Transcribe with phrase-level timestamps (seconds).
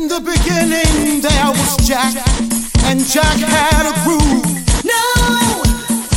[0.00, 2.14] In the beginning there was Jack,
[2.88, 4.48] and Jack had a groove.
[4.82, 5.04] No,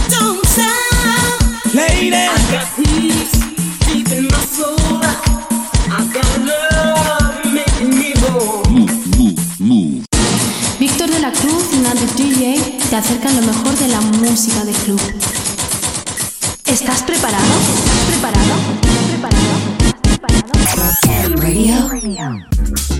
[0.07, 1.75] don't stop.
[1.75, 3.35] Lady, I got peace
[3.83, 4.79] deep in my soul.
[5.91, 8.63] I got love making me whole.
[10.79, 14.71] Víctor de la Cruz y Nandi DJ te acercan lo mejor de la música de
[14.71, 15.01] club.
[16.67, 17.53] ¿Estás preparado?
[17.75, 18.53] ¿Estás preparado?
[18.81, 19.53] ¿Estás preparado?
[20.63, 21.89] ¿Estás preparado?
[21.89, 22.52] Radio.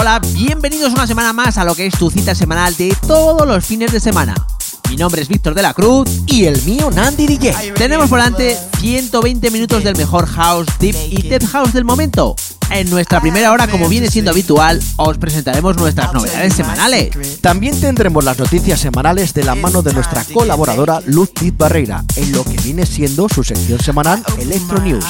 [0.00, 3.66] Hola, bienvenidos una semana más a lo que es tu cita semanal de todos los
[3.66, 4.32] fines de semana.
[4.88, 7.72] Mi nombre es Víctor de la Cruz y el mío Nandi DJ.
[7.74, 12.36] Tenemos por delante 120 minutos del mejor house, deep y tech house del momento.
[12.70, 17.40] En nuestra primera hora, como viene siendo habitual, os presentaremos nuestras novedades semanales.
[17.40, 22.32] También tendremos las noticias semanales de la mano de nuestra colaboradora Luz Tiz Barreira, en
[22.32, 25.04] lo que viene siendo su sección semanal Electro News.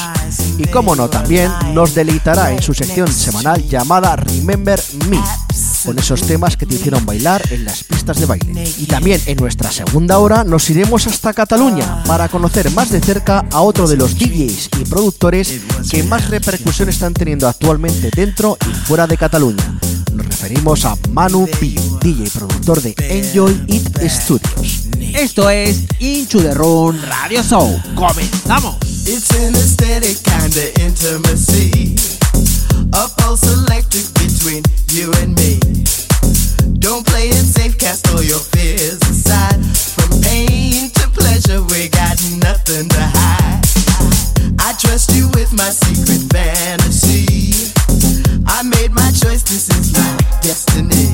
[0.57, 5.21] Y como no, también nos deleitará en su sección semanal llamada Remember Me,
[5.85, 8.73] con esos temas que te hicieron bailar en las pistas de baile.
[8.79, 13.45] Y también en nuestra segunda hora nos iremos hasta Cataluña para conocer más de cerca
[13.51, 18.75] a otro de los DJs y productores que más repercusión están teniendo actualmente dentro y
[18.87, 19.79] fuera de Cataluña.
[20.13, 24.89] Nos referimos a Manu P, DJ y productor de Enjoy It Studios.
[25.15, 27.81] Esto es Into the Room Radio Show.
[27.95, 28.77] ¡Comenzamos!
[29.11, 32.28] it's an aesthetic kind of intimacy.
[32.93, 35.59] A pulse electric between you and me.
[36.79, 39.59] Don't play it safe, cast all your fears aside.
[39.97, 43.63] From pain to pleasure, we got nothing to hide.
[44.61, 47.73] I trust you with my secret fantasy.
[48.47, 51.13] I made my choice, this is my destiny.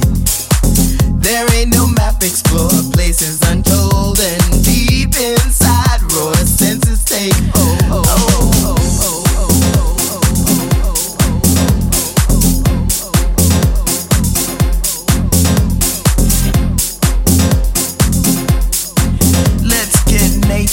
[1.19, 8.04] There ain't no map, explore places untold and deep inside, raw senses take hold.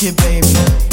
[0.02, 0.91] Get naked, baby.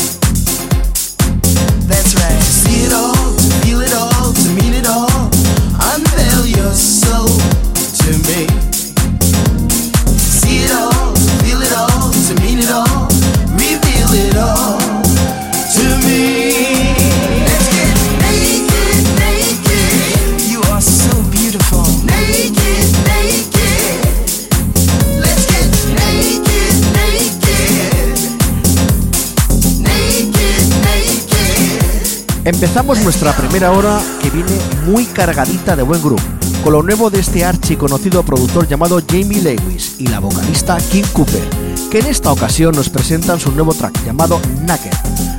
[32.49, 36.23] Empezamos nuestra primera hora que viene muy cargadita de buen groove,
[36.65, 41.05] con lo nuevo de este archi conocido productor llamado Jamie Lewis y la vocalista Kim
[41.13, 41.47] Cooper,
[41.91, 44.93] que en esta ocasión nos presentan su nuevo track llamado Naked,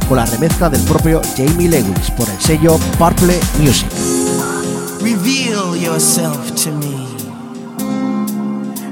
[0.07, 3.89] con la remezcla del propio Jamie Lewis por el sello Purple Music.
[5.01, 7.07] Reveal yourself to me.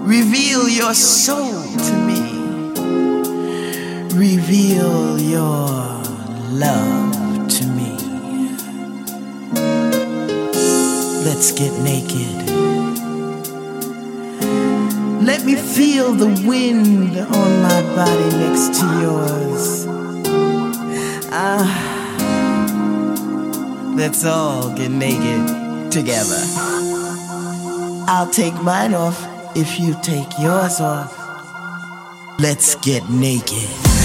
[0.07, 2.17] Reveal your soul to me.
[4.15, 6.01] Reveal your
[6.53, 7.16] love
[11.37, 12.49] Let's get naked.
[15.23, 19.85] Let me feel the wind on my body next to yours.
[21.31, 21.69] Ah,
[23.95, 26.41] let's all get naked together.
[28.07, 29.23] I'll take mine off
[29.55, 31.13] if you take yours off.
[32.39, 33.96] Let's get naked.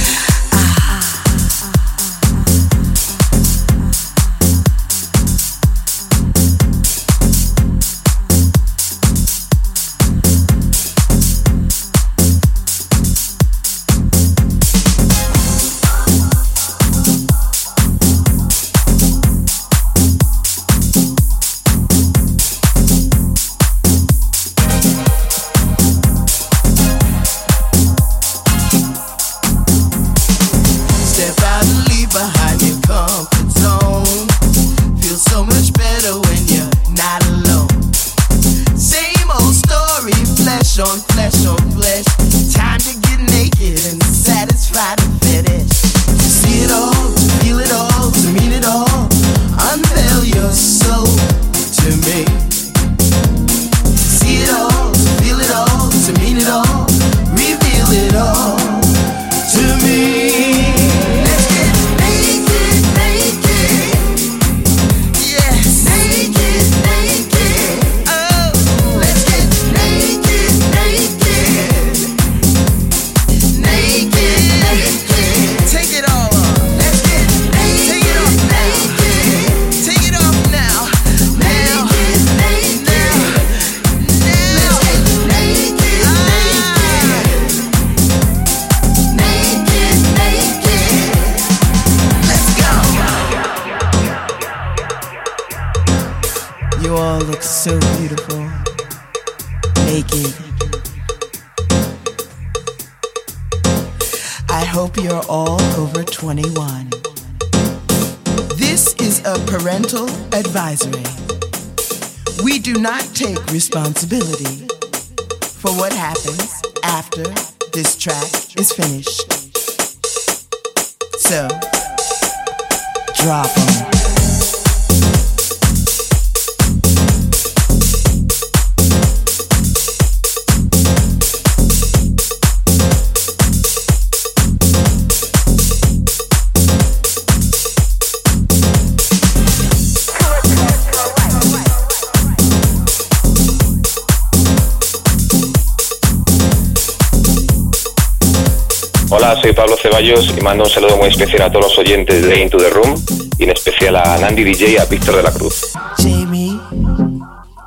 [149.42, 152.58] soy Pablo Ceballos y mando un saludo muy especial a todos los oyentes de Into
[152.58, 152.94] the Room
[153.38, 155.72] y en especial a Nandi DJ y a Víctor de la Cruz.
[155.98, 156.60] Jamie,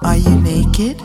[0.02, 0.96] are you naked?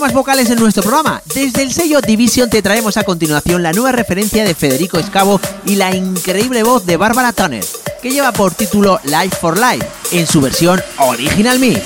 [0.00, 1.20] temas vocales en nuestro programa.
[1.34, 5.76] Desde el sello Division te traemos a continuación la nueva referencia de Federico Escavo y
[5.76, 7.66] la increíble voz de Bárbara Tanner,
[8.00, 11.82] que lleva por título Life for Life en su versión Original Mix.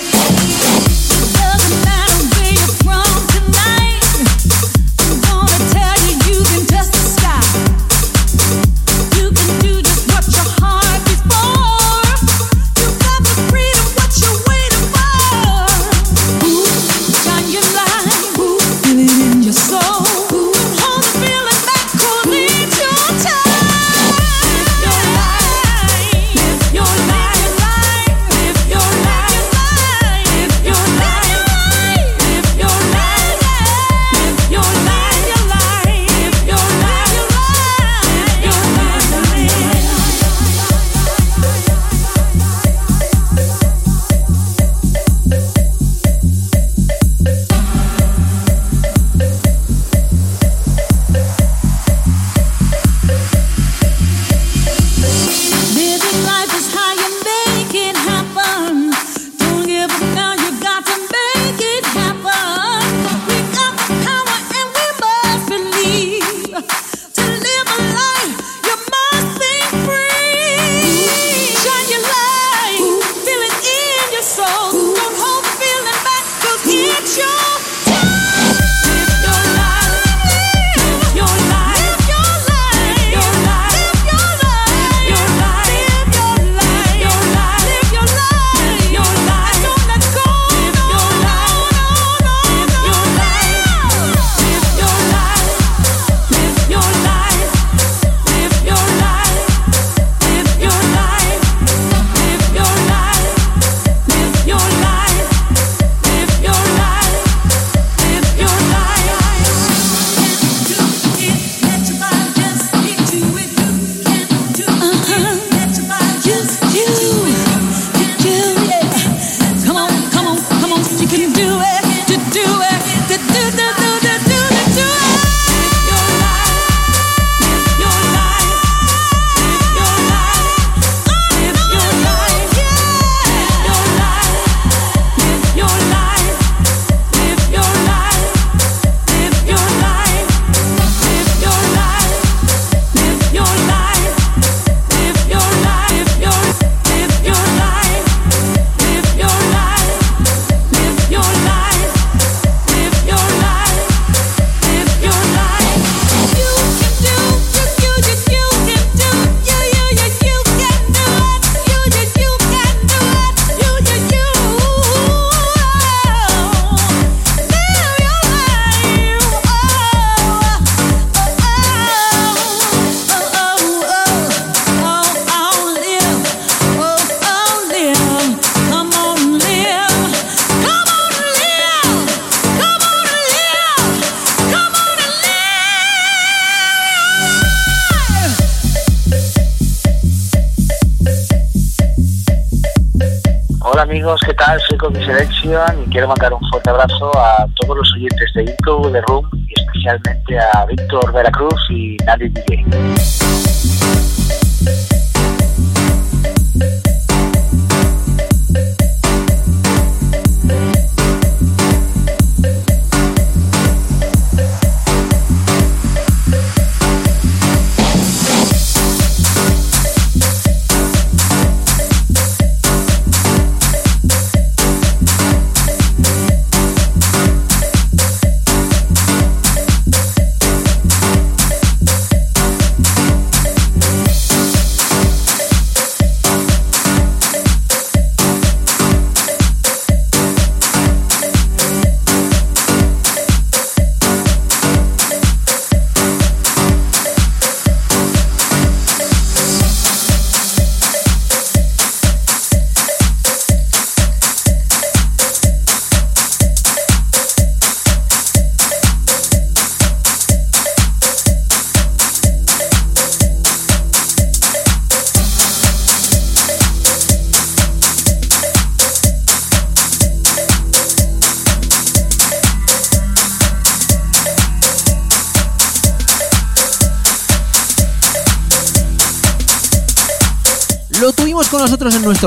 [196.84, 197.10] Abrazo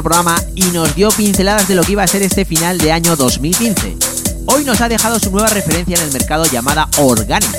[0.03, 3.15] programa y nos dio pinceladas de lo que iba a ser este final de año
[3.15, 3.97] 2015.
[4.47, 7.49] Hoy nos ha dejado su nueva referencia en el mercado llamada Organic.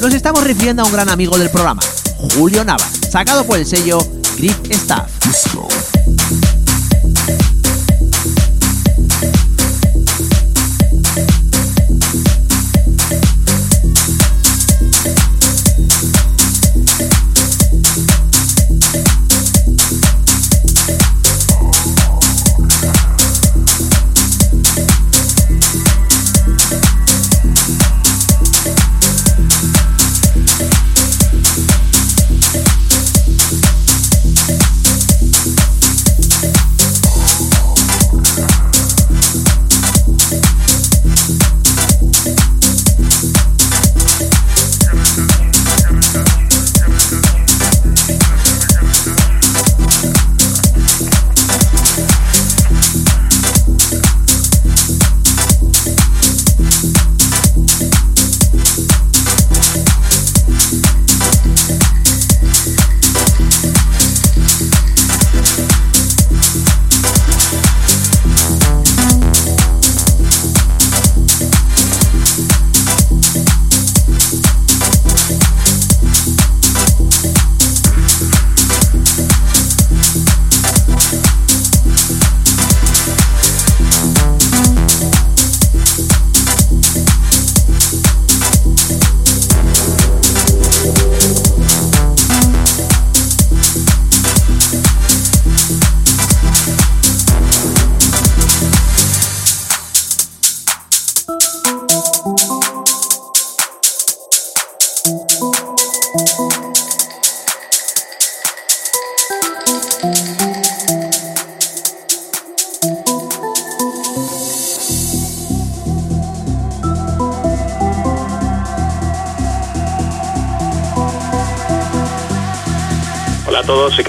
[0.00, 1.82] Nos estamos refiriendo a un gran amigo del programa,
[2.36, 3.98] Julio Navas, sacado por el sello
[4.36, 5.10] Grip Staff.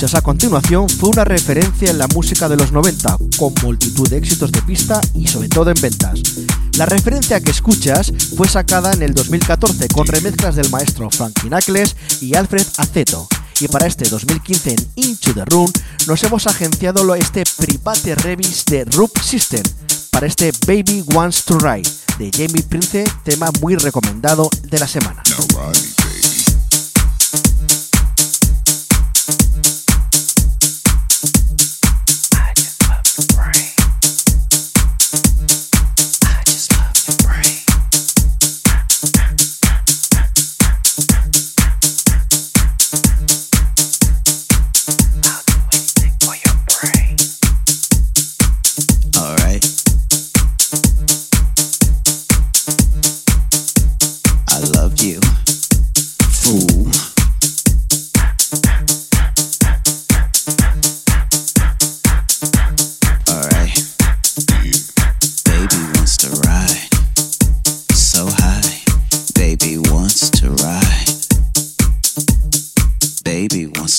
[0.00, 4.16] Escuchas a continuación fue una referencia en la música de los 90, con multitud de
[4.16, 6.18] éxitos de pista y sobre todo en ventas.
[6.78, 11.96] La referencia que escuchas fue sacada en el 2014 con remezclas del maestro Frankie Knuckles
[12.22, 13.28] y Alfred Aceto.
[13.60, 15.70] Y para este 2015 en Into the Room
[16.06, 19.62] nos hemos agenciado este private remix de Roop System
[20.10, 25.22] para este Baby Wants to Ride de Jamie Prince, tema muy recomendado de la semana.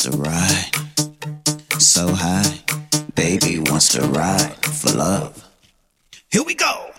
[0.01, 0.71] To ride.
[1.77, 2.59] So high.
[3.13, 5.47] Baby wants to ride for love.
[6.31, 6.89] Here we go.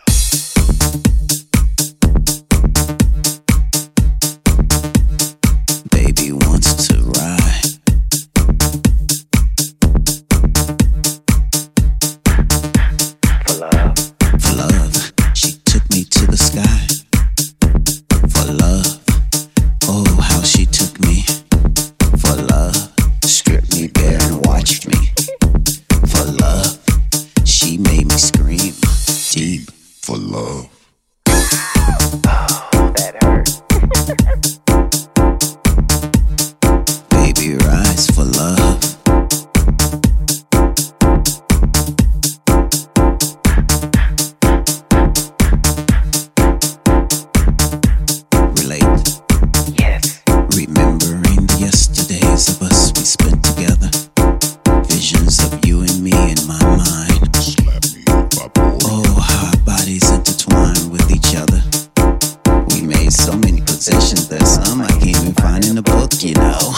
[66.33, 66.73] You know.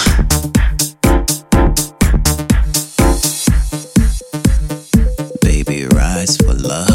[5.40, 6.88] Baby, rise for love.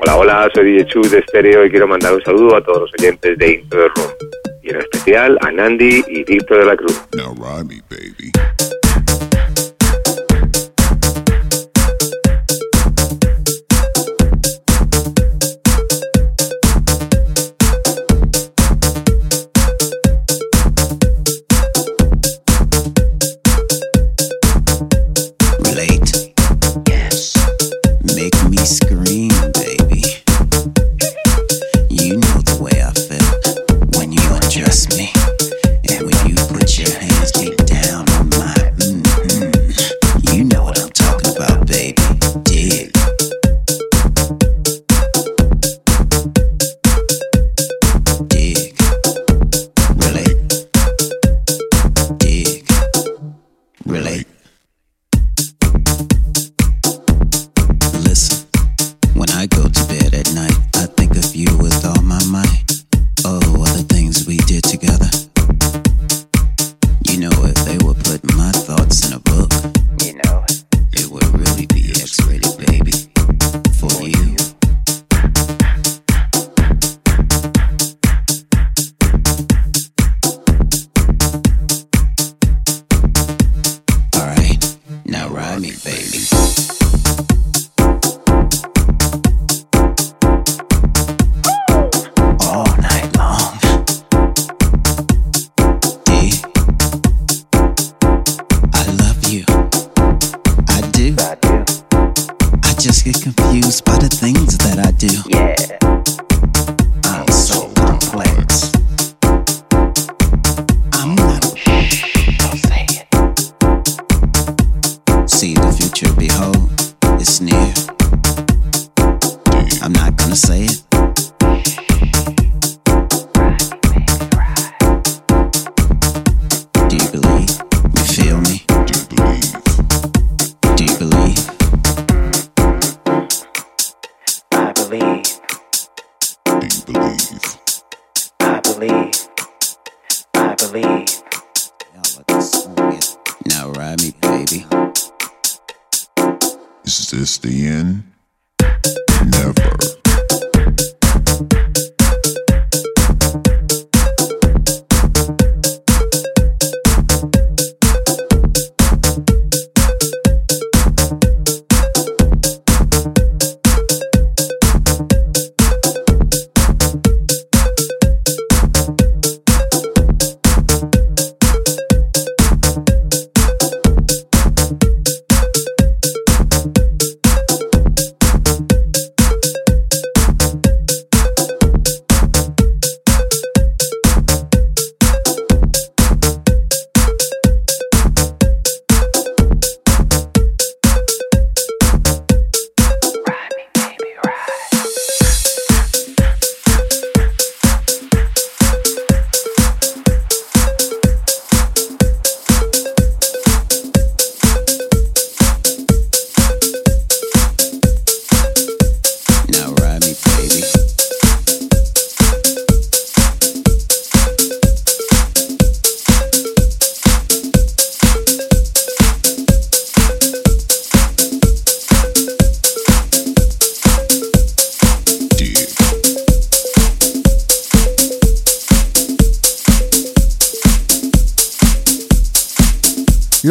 [0.00, 2.90] Hola, hola, soy DJ Chu de Stereo y quiero mandar un saludo a todos los
[2.98, 4.10] oyentes de Into the Room.
[4.62, 7.02] Y en especial a Nandi y Víctor de la Cruz.
[7.12, 8.71] relate.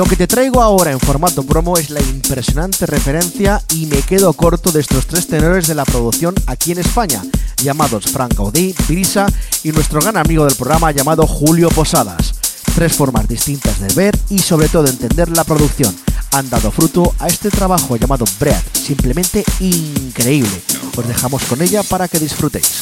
[0.02, 4.34] Lo que te traigo ahora en formato promo es la impresionante referencia y me quedo
[4.34, 7.22] corto de estos tres tenores de la producción aquí en España,
[7.62, 9.28] llamados Frank Gaudí, Brisa
[9.64, 12.34] y nuestro gran amigo del programa llamado Julio Posadas.
[12.74, 15.96] Tres formas distintas de ver y sobre todo entender la producción
[16.32, 20.64] han dado fruto a este trabajo llamado Breath, simplemente increíble.
[20.98, 22.82] Os dejamos con ella para que disfrutéis.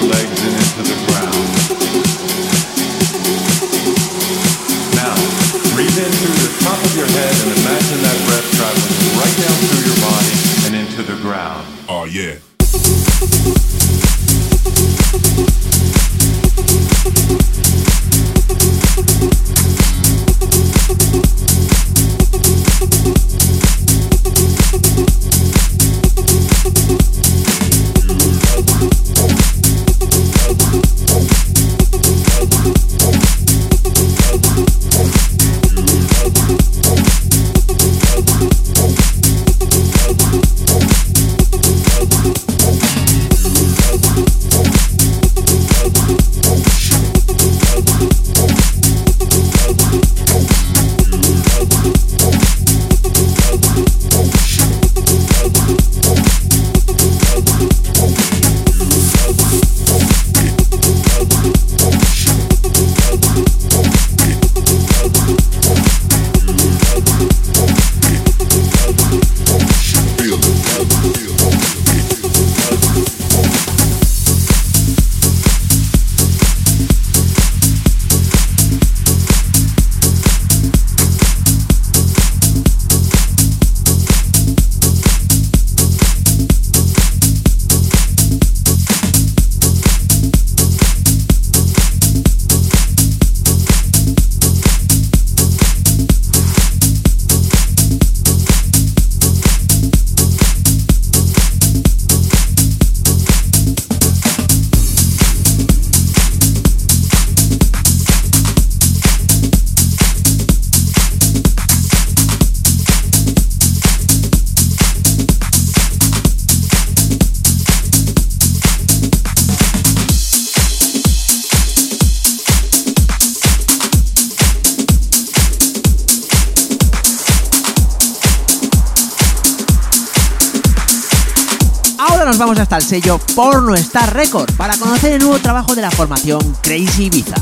[132.91, 137.37] Sello Porno Star Record para conocer el nuevo trabajo de la formación Crazy Ibiza,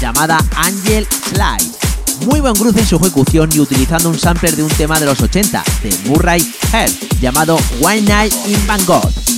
[0.00, 2.26] llamada Angel Slide.
[2.26, 5.20] Muy buen cruce en su ejecución y utilizando un sampler de un tema de los
[5.20, 9.37] 80 de Murray Head llamado One Night in Bangkok.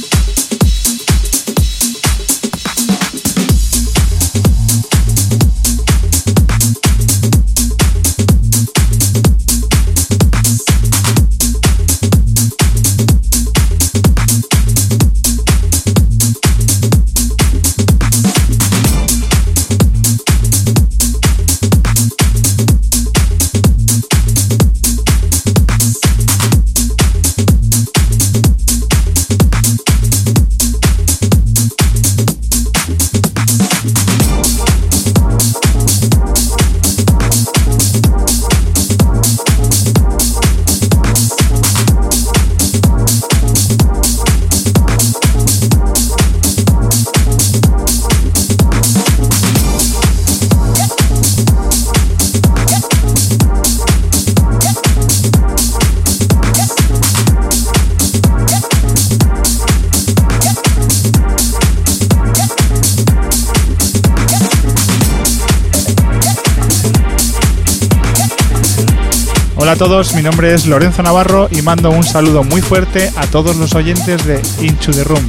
[69.70, 73.28] Hola a todos, mi nombre es Lorenzo Navarro y mando un saludo muy fuerte a
[73.28, 75.24] todos los oyentes de Into the Room,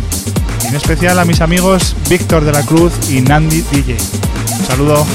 [0.66, 3.98] en especial a mis amigos Víctor de la Cruz y Nandi DJ.
[4.58, 5.06] Un saludo.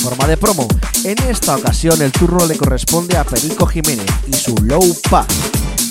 [0.00, 0.66] Forma de promo.
[1.04, 5.26] En esta ocasión el turno le corresponde a Perico Jiménez y su Low Pass.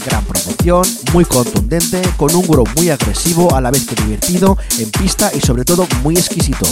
[0.06, 0.84] Gran promoción,
[1.14, 5.42] muy contundente, con un groove muy agresivo a la vez que divertido, en pista y
[5.42, 6.66] sobre todo muy exquisito.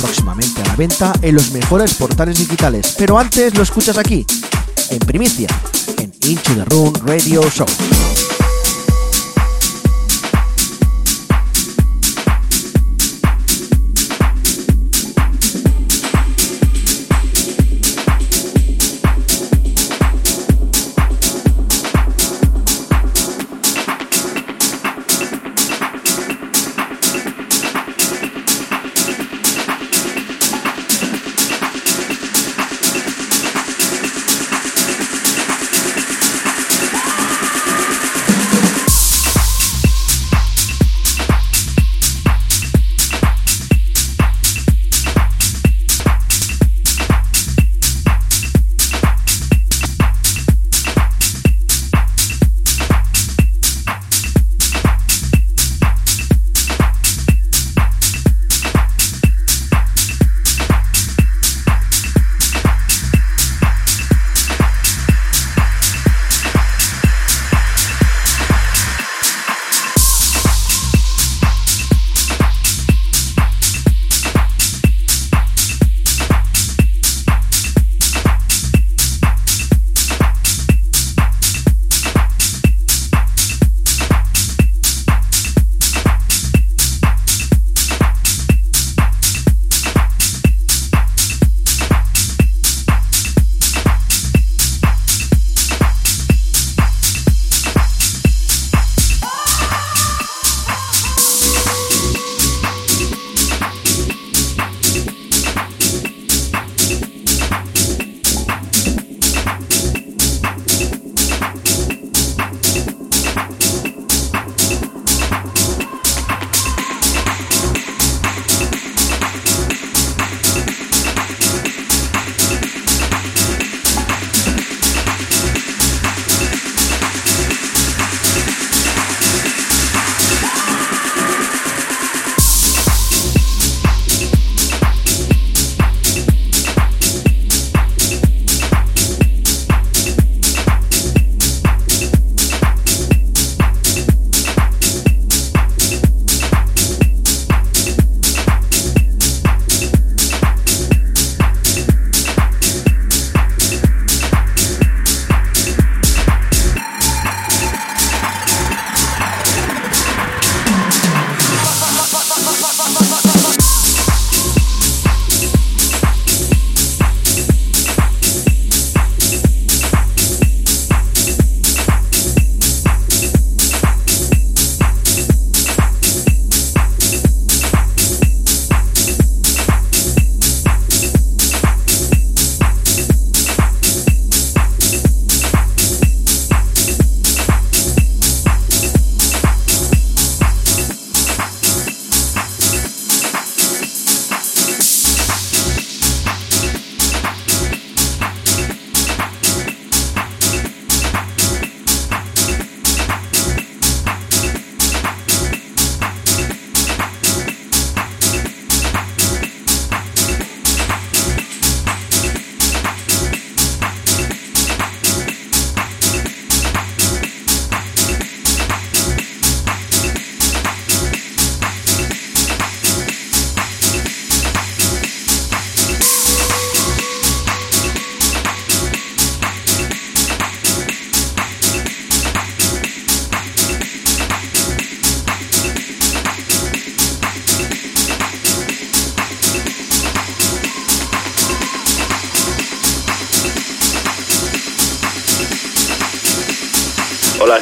[0.00, 4.26] Próximamente a la venta en los mejores portales digitales, pero antes lo escuchas aquí,
[4.90, 5.48] en primicia,
[5.98, 7.66] en Into the Room Radio Show.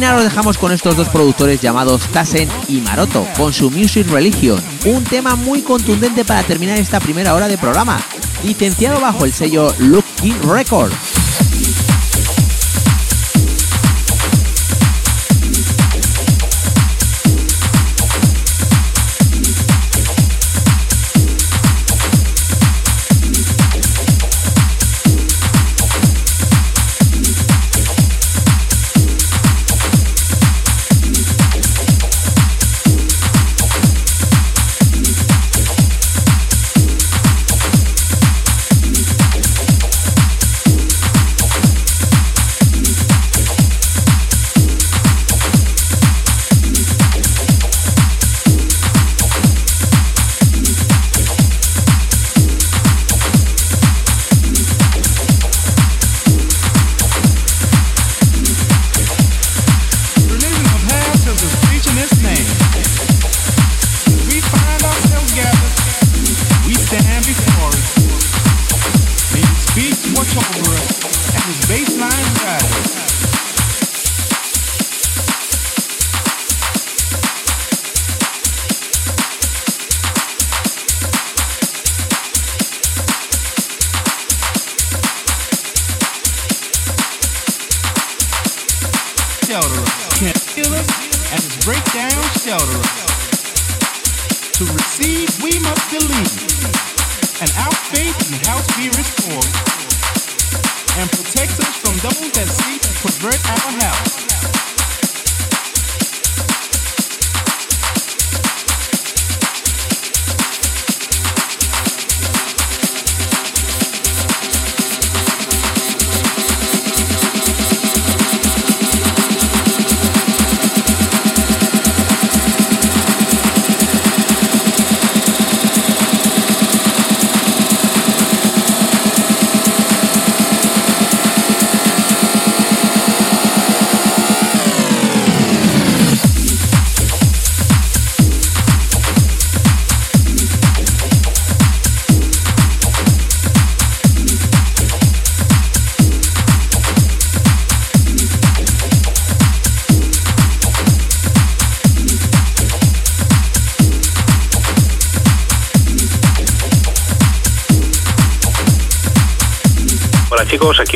[0.00, 4.58] Terminar os dejamos con estos dos productores llamados Tassen y Maroto, con su Music Religion,
[4.86, 8.00] un tema muy contundente para terminar esta primera hora de programa,
[8.42, 10.90] licenciado bajo el sello Lucky Record.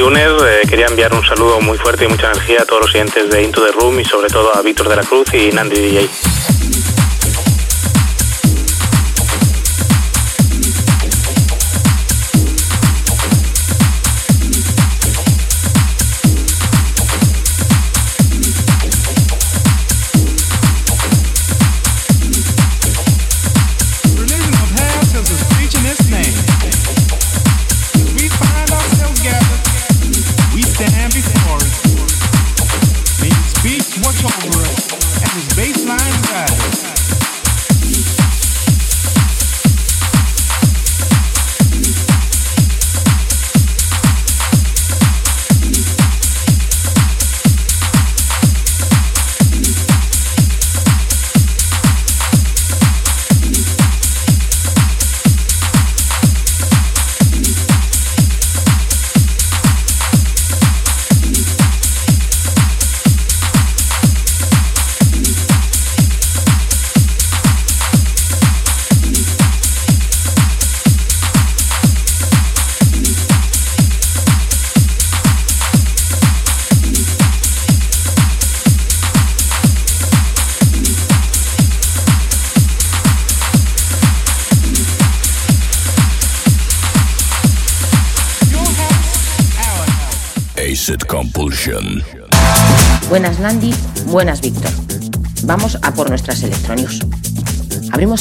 [0.06, 3.42] Eh, quería enviar un saludo muy fuerte y mucha energía a todos los oyentes de
[3.42, 6.23] Into the Room y sobre todo a Víctor de la Cruz y Nandi DJ.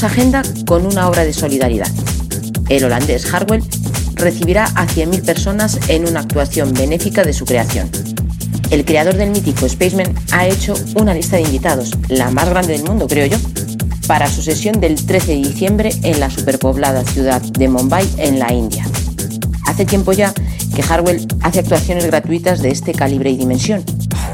[0.04, 1.90] Agenda con una obra de solidaridad.
[2.70, 3.64] El holandés Harwell
[4.16, 7.90] recibirá a 100.000 personas en una actuación benéfica de su creación.
[8.70, 12.84] El creador del mítico Spaceman ha hecho una lista de invitados, la más grande del
[12.84, 13.38] mundo, creo yo,
[14.08, 18.52] para su sesión del 13 de diciembre en la superpoblada ciudad de Mumbai, en la
[18.52, 18.86] India.
[19.66, 20.34] Hace tiempo ya
[20.76, 23.84] que Harwell hace actuaciones gratuitas de este calibre y dimensión.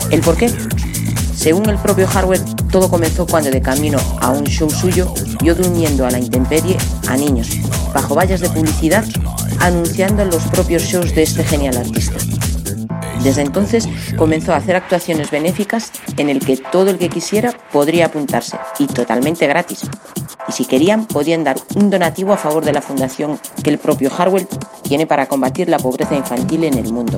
[0.10, 0.52] ¿El por qué?
[1.36, 2.42] Según el propio Harwell,
[2.72, 5.12] todo comenzó cuando de camino a un show suyo
[5.42, 7.50] vio durmiendo a la intemperie a niños,
[7.94, 9.06] bajo vallas de publicidad,
[9.60, 12.18] anunciando los propios shows de este genial artista.
[13.24, 18.06] Desde entonces comenzó a hacer actuaciones benéficas en el que todo el que quisiera podría
[18.06, 19.82] apuntarse y totalmente gratis.
[20.48, 24.10] Y si querían podían dar un donativo a favor de la fundación que el propio
[24.16, 24.48] Harwell
[24.84, 27.18] tiene para combatir la pobreza infantil en el mundo.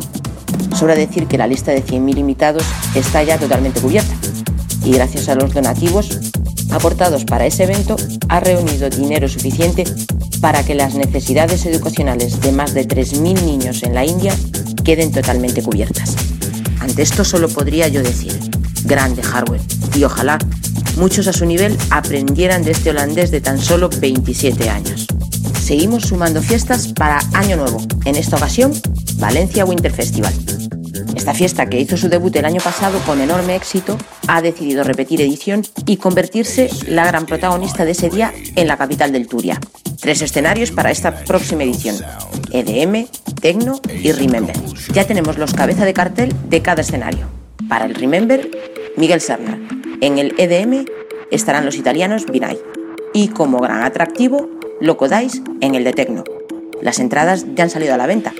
[0.75, 2.63] Sobra decir que la lista de 100.000 invitados
[2.95, 4.15] está ya totalmente cubierta
[4.83, 6.19] y gracias a los donativos
[6.71, 7.95] aportados para ese evento
[8.29, 9.83] ha reunido dinero suficiente
[10.39, 14.33] para que las necesidades educacionales de más de 3.000 niños en la India
[14.83, 16.15] queden totalmente cubiertas.
[16.79, 18.33] Ante esto solo podría yo decir,
[18.85, 19.61] grande Harwell,
[19.95, 20.39] y ojalá
[20.97, 25.07] muchos a su nivel aprendieran de este holandés de tan solo 27 años.
[25.63, 28.73] Seguimos sumando fiestas para Año Nuevo, en esta ocasión
[29.17, 30.33] Valencia Winter Festival.
[31.21, 33.95] Esta fiesta, que hizo su debut el año pasado con enorme éxito,
[34.27, 39.11] ha decidido repetir edición y convertirse la gran protagonista de ese día en la capital
[39.11, 39.59] del Turia.
[39.99, 41.95] Tres escenarios para esta próxima edición:
[42.51, 43.05] EDM,
[43.39, 44.55] Tecno y Remember.
[44.93, 47.27] Ya tenemos los cabeza de cartel de cada escenario.
[47.69, 48.49] Para el Remember,
[48.97, 49.59] Miguel Serna.
[50.01, 50.85] En el EDM
[51.29, 52.57] estarán los italianos Binay.
[53.13, 54.49] Y como gran atractivo,
[54.79, 56.23] Loco Dice en el de Tecno.
[56.81, 58.33] Las entradas ya han salido a la venta,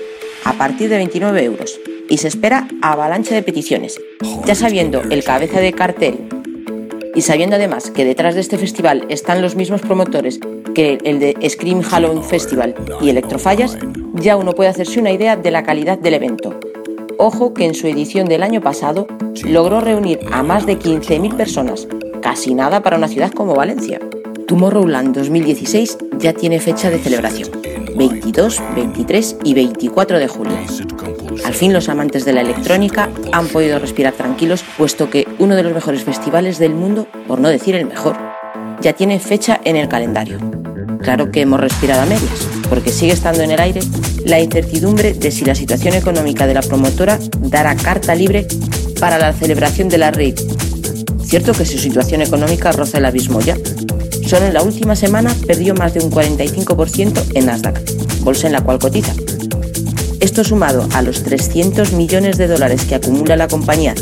[0.44, 4.00] a partir de 29 euros, y se espera avalancha de peticiones.
[4.44, 6.28] Ya sabiendo el cabeza de cartel
[7.14, 10.40] y sabiendo además que detrás de este festival están los mismos promotores
[10.74, 13.76] que el de Scream Halloween Festival y Electrofallas,
[14.14, 16.58] ya uno puede hacerse una idea de la calidad del evento.
[17.18, 19.06] Ojo que en su edición del año pasado
[19.44, 21.86] logró reunir a más de 15.000 personas,
[22.20, 24.00] casi nada para una ciudad como Valencia.
[24.48, 27.50] Tomorrowland 2016 ya tiene fecha de celebración,
[27.96, 30.56] 22, 23 y 24 de julio.
[31.44, 35.62] Al fin los amantes de la electrónica han podido respirar tranquilos, puesto que uno de
[35.62, 38.16] los mejores festivales del mundo, por no decir el mejor,
[38.80, 40.38] ya tiene fecha en el calendario.
[41.00, 43.80] Claro que hemos respirado a medias, porque sigue estando en el aire
[44.24, 48.46] la incertidumbre de si la situación económica de la promotora dará carta libre
[49.00, 50.34] para la celebración de la rave.
[51.24, 53.56] Cierto que su situación económica roza el abismo ya.
[54.32, 57.82] Solo en la última semana perdió más de un 45% en Nasdaq,
[58.20, 59.12] bolsa en la cual cotiza.
[60.20, 63.94] Esto sumado a los 300 millones de dólares que acumula la compañía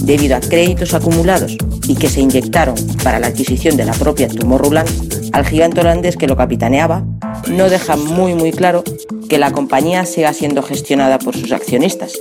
[0.00, 4.88] debido a créditos acumulados y que se inyectaron para la adquisición de la propia Tomorrowland
[5.34, 7.04] al gigante holandés que lo capitaneaba,
[7.50, 8.84] no deja muy muy claro
[9.28, 12.14] que la compañía siga siendo gestionada por sus accionistas,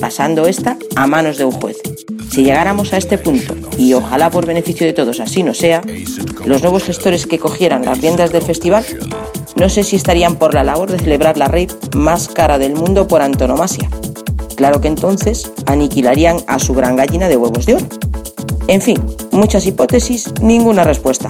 [0.00, 1.79] pasando esta a manos de un juez.
[2.30, 5.82] Si llegáramos a este punto, y ojalá por beneficio de todos así no sea,
[6.44, 8.84] los nuevos gestores que cogieran las riendas del festival
[9.56, 13.06] no sé si estarían por la labor de celebrar la rave más cara del mundo
[13.06, 13.90] por antonomasia.
[14.56, 17.86] Claro que entonces aniquilarían a su gran gallina de huevos de oro.
[18.68, 18.98] En fin,
[19.32, 21.28] muchas hipótesis, ninguna respuesta.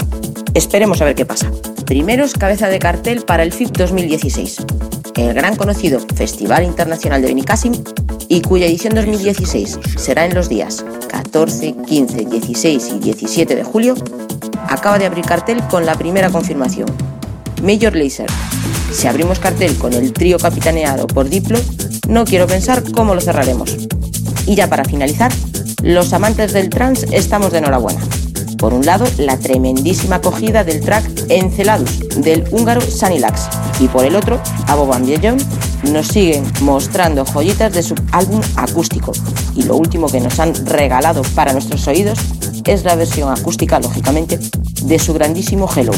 [0.55, 1.51] Esperemos a ver qué pasa.
[1.91, 4.59] Primeros cabeza de cartel para el FIP 2016,
[5.17, 7.73] el gran conocido Festival Internacional de Benicassim
[8.29, 13.97] y cuya edición 2016 será en los días 14, 15, 16 y 17 de julio,
[14.69, 16.87] acaba de abrir cartel con la primera confirmación.
[17.61, 18.31] Major Lazer.
[18.93, 21.59] Si abrimos cartel con el trío capitaneado por Diplo,
[22.09, 23.77] no quiero pensar cómo lo cerraremos.
[24.47, 25.33] Y ya para finalizar,
[25.83, 28.01] los amantes del trance estamos de enhorabuena.
[28.61, 33.49] Por un lado, la tremendísima acogida del track Enceladus del húngaro Sanilax
[33.81, 35.07] y por el otro, a Boban
[35.91, 39.13] nos siguen mostrando joyitas de su álbum acústico
[39.55, 42.19] y lo último que nos han regalado para nuestros oídos
[42.67, 44.39] es la versión acústica, lógicamente,
[44.83, 45.93] de su grandísimo Hello.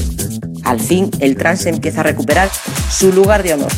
[0.62, 2.48] Al fin, el trance empieza a recuperar
[2.88, 3.72] su lugar de honor,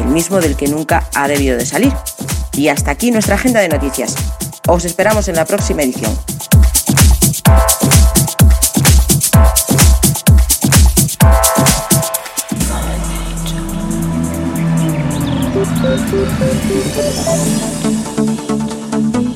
[0.00, 1.92] el mismo del que nunca ha debido de salir.
[2.54, 4.14] Y hasta aquí nuestra agenda de noticias.
[4.66, 6.16] Os esperamos en la próxima edición.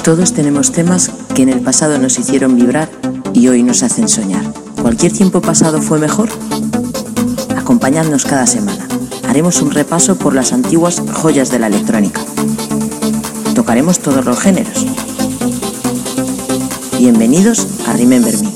[0.02, 2.88] Todos tenemos temas que en el pasado nos hicieron vibrar
[3.34, 4.42] y hoy nos hacen soñar.
[4.80, 6.30] ¿Cualquier tiempo pasado fue mejor?
[7.56, 8.86] Acompañadnos cada semana.
[9.28, 12.20] Haremos un repaso por las antiguas joyas de la electrónica.
[13.54, 14.86] tocaremos todos los géneros.
[16.98, 18.48] Bienvenidos a Remember Me.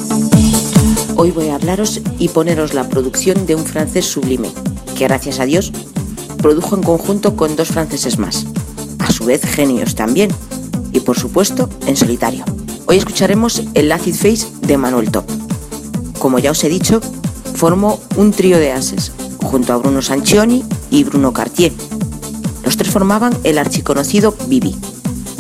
[1.17, 4.51] Hoy voy a hablaros y poneros la producción de un francés sublime,
[4.97, 5.73] que gracias a Dios
[6.39, 8.47] produjo en conjunto con dos franceses más,
[8.99, 10.31] a su vez genios también,
[10.93, 12.45] y por supuesto en solitario.
[12.87, 15.25] Hoy escucharemos el Acid Face de Manuel Top.
[16.19, 17.01] Como ya os he dicho,
[17.55, 19.13] formó un trío de ases,
[19.43, 21.73] junto a Bruno Sanchioni y Bruno Cartier.
[22.65, 24.77] Los tres formaban el archiconocido Bibi.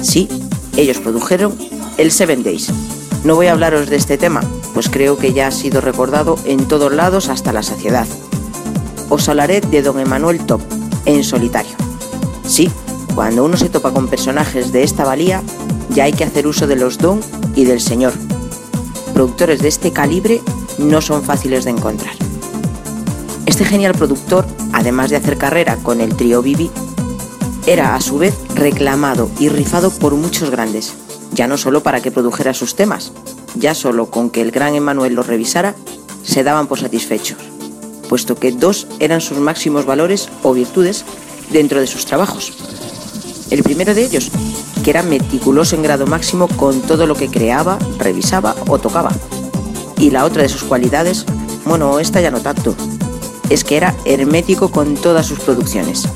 [0.02, 0.28] Sí,
[0.76, 1.54] ellos produjeron
[1.96, 2.68] el Seven Days.
[3.24, 4.40] No voy a hablaros de este tema,
[4.74, 8.06] pues creo que ya ha sido recordado en todos lados hasta la saciedad.
[9.08, 10.60] Os hablaré de Don Emanuel Top,
[11.04, 11.76] en solitario.
[12.46, 12.70] Sí,
[13.14, 15.42] cuando uno se topa con personajes de esta valía,
[15.90, 17.20] ya hay que hacer uso de los don
[17.54, 18.12] y del señor.
[19.14, 20.40] Productores de este calibre
[20.78, 22.14] no son fáciles de encontrar.
[23.46, 26.70] Este genial productor, además de hacer carrera con el trío Bibi,
[27.66, 30.94] era a su vez reclamado y rifado por muchos grandes,
[31.32, 33.12] ya no solo para que produjera sus temas,
[33.56, 35.74] ya solo con que el gran Emanuel los revisara,
[36.22, 37.38] se daban por satisfechos,
[38.08, 41.04] puesto que dos eran sus máximos valores o virtudes
[41.50, 42.52] dentro de sus trabajos.
[43.50, 44.30] El primero de ellos,
[44.82, 49.12] que era meticuloso en grado máximo con todo lo que creaba, revisaba o tocaba.
[49.98, 51.24] Y la otra de sus cualidades,
[51.64, 52.74] bueno, esta ya no tanto,
[53.50, 56.06] es que era hermético con todas sus producciones.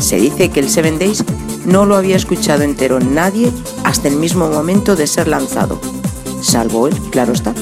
[0.00, 1.24] Se dice que el Seven Days
[1.64, 3.50] no lo había escuchado entero nadie
[3.84, 5.80] hasta el mismo momento de ser lanzado,
[6.42, 7.54] salvo él, claro está.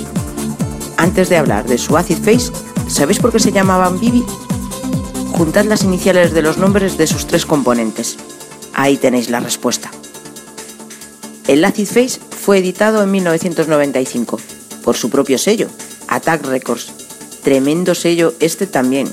[0.96, 2.52] Antes de hablar de su Acid Face,
[2.92, 4.22] ¿sabéis por qué se llamaban Bibi?
[5.32, 8.16] Juntad las iniciales de los nombres de sus tres componentes.
[8.74, 9.90] Ahí tenéis la respuesta.
[11.48, 14.38] El Acid Face fue editado en 1995
[14.84, 15.68] por su propio sello,
[16.08, 16.92] Attack Records.
[17.42, 19.12] Tremendo sello este también.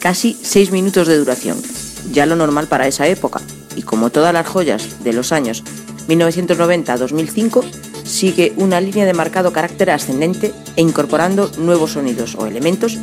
[0.00, 1.62] Casi 6 minutos de duración,
[2.10, 3.40] ya lo normal para esa época.
[3.76, 5.62] Y como todas las joyas de los años
[6.08, 7.64] 1990-2005,
[8.04, 12.98] sigue una línea de marcado carácter ascendente e incorporando nuevos sonidos o elementos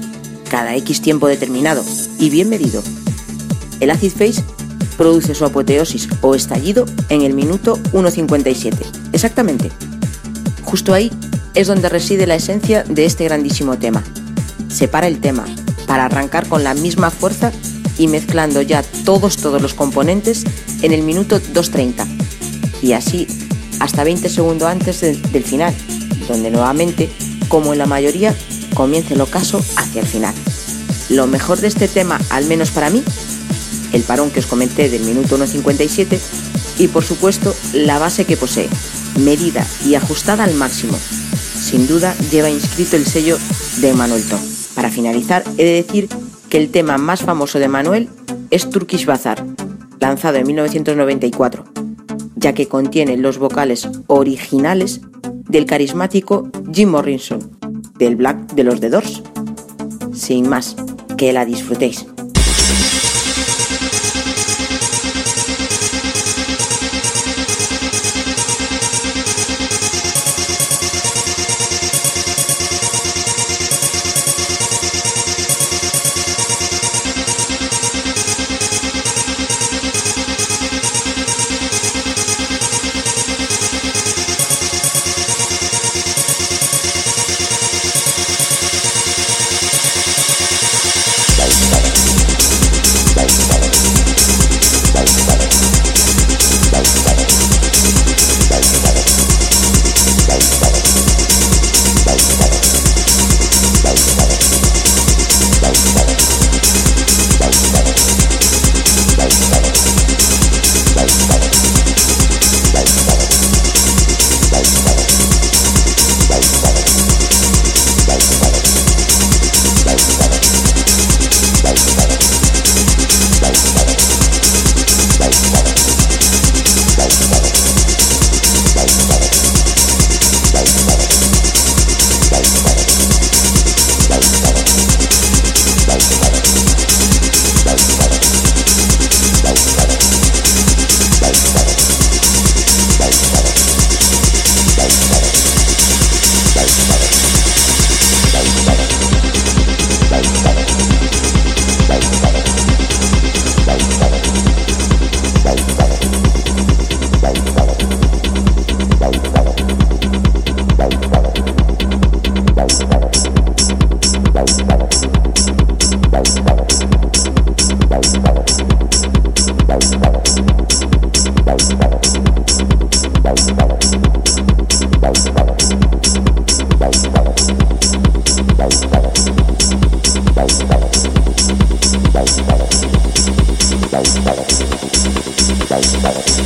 [0.50, 1.84] cada X tiempo determinado
[2.20, 2.84] y bien medido.
[3.80, 4.44] El Acid Face
[4.98, 8.76] produce su apoteosis o estallido en el minuto 1.57.
[9.14, 9.72] Exactamente.
[10.64, 11.12] Justo ahí
[11.56, 14.04] es donde reside la esencia de este grandísimo tema.
[14.68, 15.46] Separa el tema
[15.88, 17.52] para arrancar con la misma fuerza
[17.98, 20.44] y mezclando ya todos todos los componentes
[20.82, 22.06] en el minuto 2.30
[22.82, 23.28] y así
[23.80, 25.74] hasta 20 segundos antes de- del final,
[26.28, 27.10] donde nuevamente,
[27.48, 28.36] como en la mayoría,
[28.74, 30.34] comienza el ocaso hacia el final.
[31.10, 33.04] Lo mejor de este tema, al menos para mí,
[33.94, 36.20] el parón que os comenté del minuto 1.57
[36.78, 38.70] y por supuesto la base que posee,
[39.20, 40.98] medida y ajustada al máximo.
[41.60, 43.38] Sin duda lleva inscrito el sello
[43.78, 44.40] de Manuel Top.
[44.76, 46.08] Para finalizar, he de decir
[46.50, 48.08] que el tema más famoso de Manuel
[48.52, 49.44] es Turkish Bazaar,
[50.00, 51.66] lanzado en 1994,
[52.40, 55.02] ya que contiene los vocales originales
[55.50, 57.40] del carismático Jim Morrison,
[57.98, 59.22] del Black de los The Doors.
[60.14, 60.76] Sin más,
[61.18, 62.06] que la disfrutéis.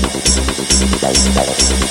[0.01, 1.82] 私に大好きだよ。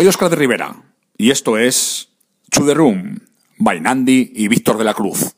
[0.00, 0.82] Soy Oscar de Rivera
[1.18, 2.08] y esto es
[2.52, 3.20] To The Room,
[4.34, 5.29] y Víctor de la Cruz.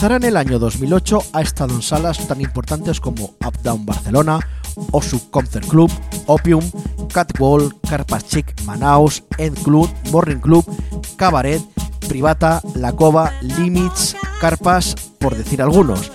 [0.00, 4.40] Empezara en el año 2008 ha estado en salas tan importantes como Up Down Barcelona,
[4.92, 5.90] Osu Concert Club,
[6.24, 6.64] Opium,
[7.12, 10.64] Catwall, Carpas Chic Manaus, End Club, Morning Club,
[11.16, 11.60] Cabaret,
[12.08, 16.10] Privata, La Cova, Limits, Carpas, por decir algunos.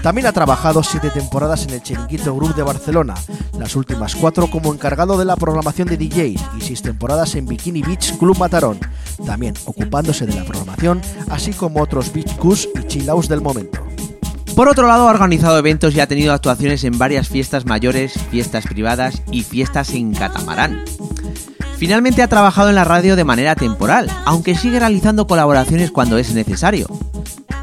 [0.00, 3.14] También ha trabajado siete temporadas en el Chiringuito Group de Barcelona,
[3.58, 7.82] las últimas cuatro como encargado de la programación de DJs y seis temporadas en Bikini
[7.82, 8.78] Beach Club Matarón,
[9.26, 10.57] también ocupándose de la programación,
[11.28, 13.84] así como otros beach cus y chill del momento.
[14.54, 18.66] Por otro lado, ha organizado eventos y ha tenido actuaciones en varias fiestas mayores, fiestas
[18.66, 20.84] privadas y fiestas en catamarán.
[21.76, 26.34] Finalmente ha trabajado en la radio de manera temporal, aunque sigue realizando colaboraciones cuando es
[26.34, 26.88] necesario.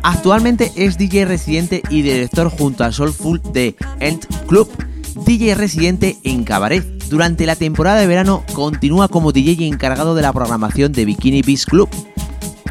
[0.04, 4.70] Actualmente es DJ residente y director junto a Soulful de End Club,
[5.26, 6.86] DJ residente en Cabaret.
[7.10, 11.66] Durante la temporada de verano continúa como DJ encargado de la programación de Bikini Beach
[11.66, 11.90] Club.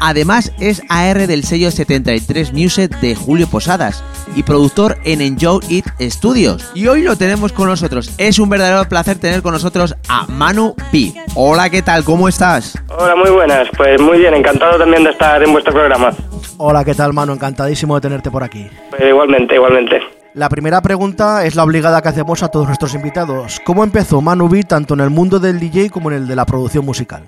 [0.01, 4.03] Además es AR del sello 73 Music de Julio Posadas
[4.35, 6.71] y productor en Enjoy It Studios.
[6.75, 8.13] Y hoy lo tenemos con nosotros.
[8.17, 11.13] Es un verdadero placer tener con nosotros a Manu P.
[11.35, 12.03] Hola, ¿qué tal?
[12.03, 12.77] ¿Cómo estás?
[12.89, 13.69] Hola, muy buenas.
[13.77, 16.11] Pues muy bien, encantado también de estar en vuestro programa.
[16.57, 17.33] Hola, ¿qué tal, mano?
[17.33, 18.67] Encantadísimo de tenerte por aquí.
[18.89, 20.01] Pues igualmente, igualmente.
[20.33, 23.61] La primera pregunta es la obligada que hacemos a todos nuestros invitados.
[23.63, 26.45] ¿Cómo empezó Manu B tanto en el mundo del DJ como en el de la
[26.45, 27.23] producción musical?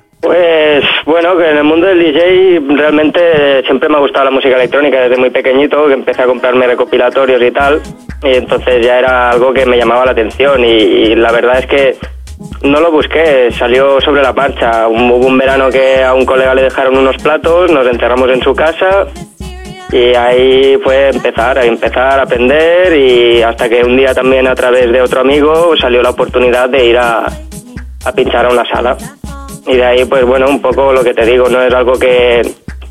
[1.20, 5.02] Bueno, que en el mundo del DJ realmente siempre me ha gustado la música electrónica
[5.02, 7.82] desde muy pequeñito, que empecé a comprarme recopilatorios y tal,
[8.22, 11.66] y entonces ya era algo que me llamaba la atención y, y la verdad es
[11.66, 11.98] que
[12.62, 14.88] no lo busqué, salió sobre la marcha.
[14.88, 18.54] Hubo un verano que a un colega le dejaron unos platos, nos encerramos en su
[18.54, 19.08] casa
[19.92, 24.54] y ahí fue empezar, a empezar a aprender y hasta que un día también a
[24.54, 27.26] través de otro amigo salió la oportunidad de ir a,
[28.06, 28.96] a pinchar a una sala.
[29.68, 32.42] Y de ahí, pues bueno, un poco lo que te digo, no es algo que,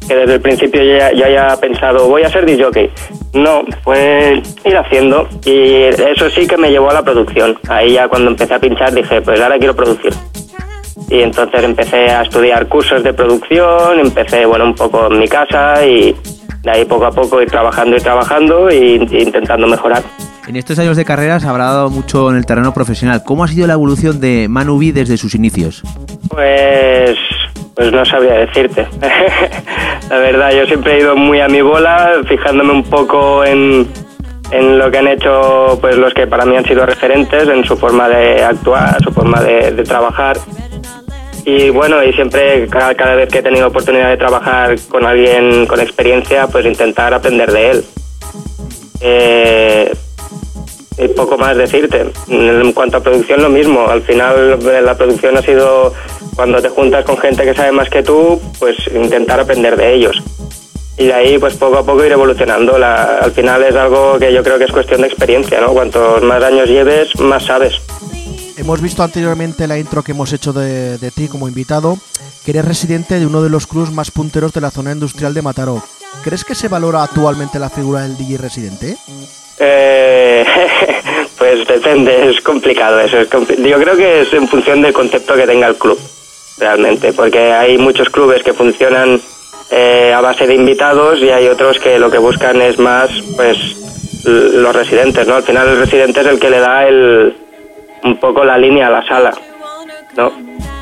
[0.07, 2.91] que desde el principio ya, ya haya pensado, voy a ser DJ.
[3.33, 7.59] No, fue ir haciendo y eso sí que me llevó a la producción.
[7.69, 10.13] Ahí ya cuando empecé a pinchar dije, pues ahora quiero producir.
[11.09, 15.85] Y entonces empecé a estudiar cursos de producción, empecé, bueno, un poco en mi casa
[15.85, 16.15] y
[16.63, 20.03] de ahí poco a poco ir trabajando y trabajando e intentando mejorar.
[20.47, 23.25] En estos años de carrera se habrá dado mucho en el terreno profesional.
[23.25, 25.83] ¿Cómo ha sido la evolución de Manu desde sus inicios?
[26.29, 27.17] Pues,
[27.75, 28.87] pues no sabría decirte.
[30.09, 33.89] la verdad, yo siempre he ido muy a mi bola, fijándome un poco en,
[34.53, 37.77] en lo que han hecho pues los que para mí han sido referentes en su
[37.77, 40.37] forma de actuar, su forma de, trabajar.
[41.45, 45.67] Y bueno, y siempre cada, cada vez que he tenido oportunidad de trabajar con alguien
[45.67, 47.85] con experiencia, pues intentar aprender de él.
[49.01, 49.93] Eh,
[50.99, 52.13] y poco más decirte.
[52.29, 53.89] En cuanto a producción, lo mismo.
[53.89, 55.93] Al final, eh, la producción ha sido
[56.35, 60.23] cuando te juntas con gente que sabe más que tú, pues intentar aprender de ellos.
[60.99, 62.79] Y de ahí, pues poco a poco ir evolucionando.
[62.79, 65.69] La- al final es algo que yo creo que es cuestión de experiencia, ¿no?
[65.75, 67.75] Cuantos más años lleves, más sabes.
[68.57, 71.99] Hemos visto anteriormente la intro que hemos hecho de, de ti como invitado,
[72.43, 75.43] que eres residente de uno de los clubs más punteros de la zona industrial de
[75.43, 75.83] Mataró.
[76.25, 78.97] ¿Crees que se valora actualmente la figura del DJ residente?
[79.59, 80.45] Eh,
[81.39, 83.19] pues depende, es complicado eso.
[83.19, 85.99] es yo creo que es en función del concepto que tenga el club,
[86.59, 89.21] realmente, porque hay muchos clubes que funcionan
[89.71, 93.59] eh, a base de invitados y hay otros que lo que buscan es más, pues,
[94.25, 95.37] los residentes, ¿no?
[95.37, 97.35] Al final el residente es el que le da el,
[98.05, 99.33] un poco la línea a la sala,
[100.17, 100.33] ¿no?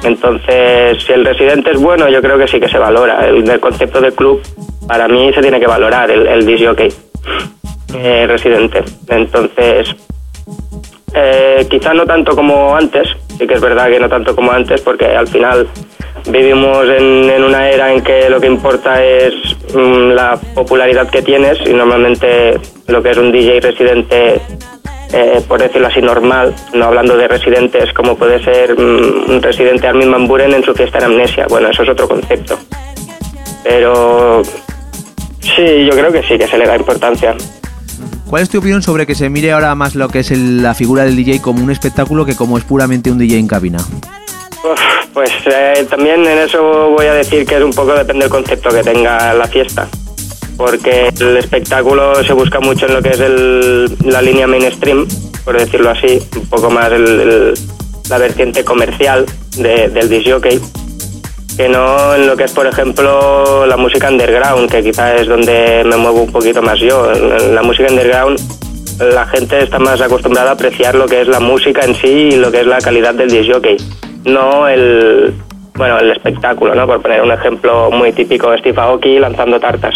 [0.02, 3.26] Entonces, si el residente es bueno, yo creo que sí que se valora.
[3.26, 4.42] El, concepto del club,
[4.86, 6.62] para mí se tiene que valorar el, el disc
[7.94, 8.82] eh, residente.
[9.08, 9.94] Entonces,
[11.14, 14.80] eh, quizá no tanto como antes, sí que es verdad que no tanto como antes,
[14.80, 15.68] porque al final
[16.26, 19.34] vivimos en, una era en que lo que importa es
[19.74, 24.40] mm, la popularidad que tienes y normalmente lo que es un DJ residente,
[25.12, 29.86] eh, por decirlo así, normal, no hablando de residentes como puede ser mm, un residente
[29.86, 31.46] Armin Van en su fiesta en Amnesia.
[31.48, 32.58] Bueno, eso es otro concepto.
[33.62, 34.42] Pero
[35.40, 37.36] sí, yo creo que sí, que se le da importancia.
[38.34, 40.74] ¿Cuál es tu opinión sobre que se mire ahora más lo que es el- la
[40.74, 43.78] figura del DJ como un espectáculo que como es puramente un DJ en cabina?
[45.12, 48.70] Pues eh, también en eso voy a decir que es un poco depende del concepto
[48.70, 49.86] que tenga la fiesta.
[50.56, 55.06] Porque el espectáculo se busca mucho en lo que es el- la línea mainstream,
[55.44, 57.54] por decirlo así, un poco más el-
[58.10, 59.26] la vertiente comercial
[59.58, 60.60] de- del disc jockey,
[61.56, 65.84] que no en lo que es, por ejemplo, la música underground, que quizá es donde
[65.84, 67.12] me muevo un poquito más yo.
[67.12, 68.38] En la música underground
[68.98, 72.36] la gente está más acostumbrada a apreciar lo que es la música en sí y
[72.36, 73.76] lo que es la calidad del disc jockey,
[74.24, 75.34] no el,
[75.74, 76.86] bueno, el espectáculo, ¿no?
[76.86, 79.94] Por poner un ejemplo muy típico, Steve Aoki lanzando tartas.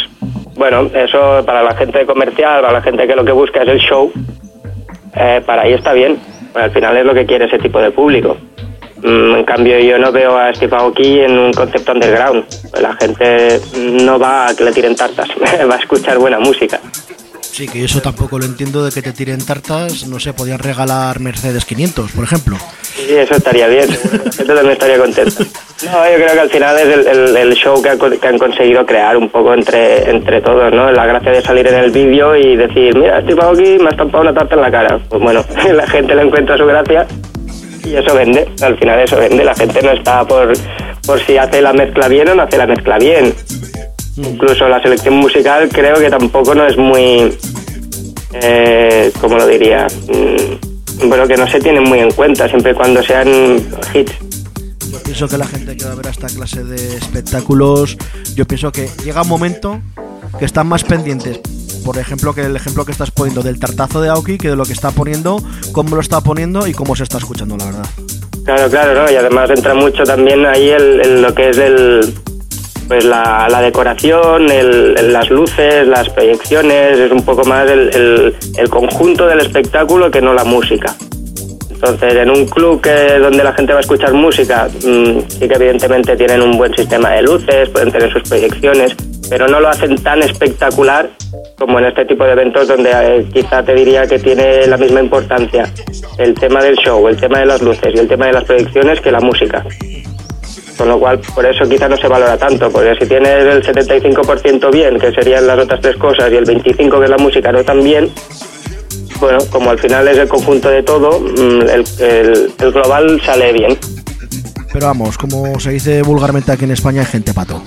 [0.56, 3.78] Bueno, eso para la gente comercial, para la gente que lo que busca es el
[3.78, 4.10] show,
[5.14, 6.18] eh, para ahí está bien.
[6.54, 8.36] Al final es lo que quiere ese tipo de público.
[9.02, 12.44] Mm, En cambio, yo no veo a Steve Aoki en un concepto underground.
[12.80, 15.28] La gente no va a que le tiren tartas,
[15.70, 16.80] va a escuchar buena música.
[17.40, 21.18] Sí, que eso tampoco lo entiendo de que te tiren tartas, no sé, podían regalar
[21.18, 22.56] Mercedes 500, por ejemplo.
[22.82, 25.42] Sí, eso estaría bien, la gente también estaría contenta.
[25.84, 28.28] No, yo creo que al final es el, el- el show que han, co- que
[28.28, 30.92] han conseguido crear un poco entre, entre todos, ¿no?
[30.92, 34.22] La gracia de salir en el vídeo y decir, mira, Steve Aoki me ha estampado
[34.22, 35.00] una tarta en la cara.
[35.08, 37.06] Pues bueno, la gente le encuentra su gracia
[37.88, 39.44] y eso vende, al final eso vende.
[39.44, 40.52] La gente no está por,
[41.06, 43.34] por si hace la mezcla bien o no hace la mezcla bien.
[44.16, 47.32] Incluso la selección musical creo que tampoco no es muy,
[48.34, 49.86] eh, ¿cómo lo diría?
[50.08, 53.28] Mm, bueno, que no se tienen muy en cuenta, siempre y cuando sean
[53.94, 54.12] hits.
[54.90, 57.96] Yo pienso que la gente que va a ver esta clase de espectáculos,
[58.34, 59.80] yo pienso que llega un momento
[60.38, 61.38] que están más pendientes,
[61.84, 64.64] por ejemplo, que el ejemplo que estás poniendo del tartazo de Aoki, que de lo
[64.64, 65.42] que está poniendo,
[65.72, 67.86] cómo lo está poniendo y cómo se está escuchando, la verdad.
[68.44, 69.10] Claro, claro, ¿no?
[69.10, 71.58] Y además entra mucho también ahí el, lo que es
[72.88, 78.34] pues la, decoración, el- las luces, las proyecciones, es un poco más el,
[78.70, 80.94] conjunto del espectáculo que no la música.
[81.70, 85.54] Entonces, en un club que donde la gente va a escuchar música, mm, sí que
[85.54, 88.96] evidentemente tienen un buen sistema de luces, pueden tener sus proyecciones,
[89.28, 91.10] pero no lo hacen tan espectacular
[91.58, 95.00] como en este tipo de eventos donde eh, quizá te diría que tiene la misma
[95.00, 95.70] importancia
[96.18, 99.00] el tema del show, el tema de las luces y el tema de las proyecciones
[99.00, 99.64] que la música.
[100.76, 104.70] Con lo cual, por eso quizá no se valora tanto, porque si tienes el 75%
[104.72, 107.64] bien, que serían las otras tres cosas, y el 25% que es la música no
[107.64, 108.08] tan bien,
[109.18, 113.52] bueno, como al final es el conjunto de todo, mm, el, el- el global sale
[113.52, 113.76] bien.
[114.72, 117.60] Pero vamos, como se dice vulgarmente aquí en España, hay gente pato.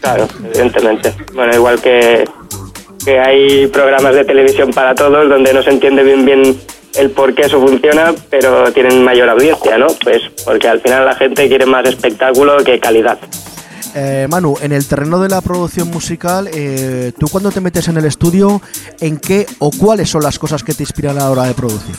[0.00, 1.14] Claro, evidentemente.
[1.34, 2.24] Bueno, igual que,
[3.04, 6.60] que hay programas de televisión para todos donde no se entiende bien bien
[6.96, 9.86] el por qué eso funciona, pero tienen mayor audiencia, ¿no?
[10.02, 13.18] Pues porque al final la gente quiere más espectáculo que calidad.
[13.94, 17.96] Eh, Manu, en el terreno de la producción musical, eh, tú cuando te metes en
[17.96, 18.60] el estudio,
[19.00, 21.96] ¿en qué o cuáles son las cosas que te inspiran a la hora de producir?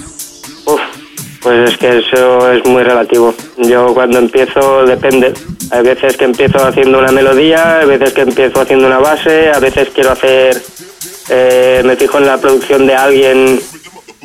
[1.50, 3.34] Pues es que eso es muy relativo.
[3.58, 5.34] Yo cuando empiezo depende.
[5.72, 9.58] Hay veces que empiezo haciendo una melodía, hay veces que empiezo haciendo una base, a
[9.60, 10.56] veces quiero hacer
[11.28, 13.60] eh, me fijo en la producción de alguien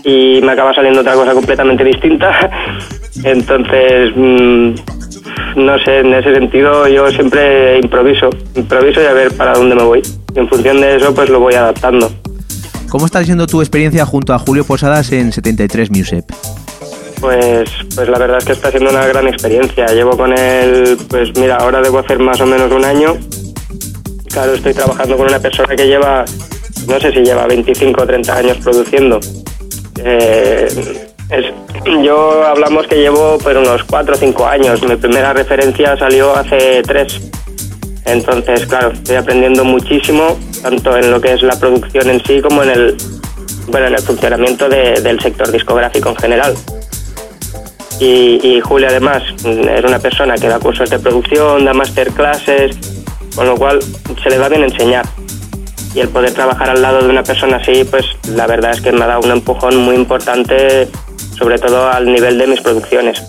[0.04, 2.50] y me acaba saliendo otra cosa completamente distinta.
[3.24, 4.74] Entonces, mm,
[5.56, 9.82] no sé, en ese sentido yo siempre improviso, improviso y a ver para dónde me
[9.82, 10.02] voy.
[10.34, 12.12] Y en función de eso, pues lo voy adaptando.
[12.90, 16.26] ¿Cómo está siendo tu experiencia junto a Julio Posadas en 73 Music?
[17.20, 19.86] Pues, pues la verdad es que está siendo una gran experiencia.
[19.86, 23.16] Llevo con él, pues mira, ahora debo hacer más o menos un año.
[24.30, 26.24] Claro, estoy trabajando con una persona que lleva,
[26.88, 29.20] no sé si lleva 25 o 30 años produciendo.
[30.04, 30.68] Eh,
[32.02, 34.82] yo hablamos que llevo pues unos 4 o 5 años.
[34.82, 37.20] Mi primera referencia salió hace 3.
[38.06, 42.62] Entonces, claro, estoy aprendiendo muchísimo, tanto en lo que es la producción en sí como
[42.62, 42.96] en el,
[43.68, 46.54] bueno, en el funcionamiento de- del sector discográfico en general.
[48.00, 52.76] Y, y Julio además es una persona que da cursos de producción, da masterclasses,
[53.34, 53.80] con lo cual
[54.22, 55.06] se le da bien enseñar.
[55.94, 58.90] Y el poder trabajar al lado de una persona así, pues la verdad es que
[58.90, 60.88] me ha dado un empujón muy importante,
[61.38, 63.22] sobre todo al nivel de mis producciones.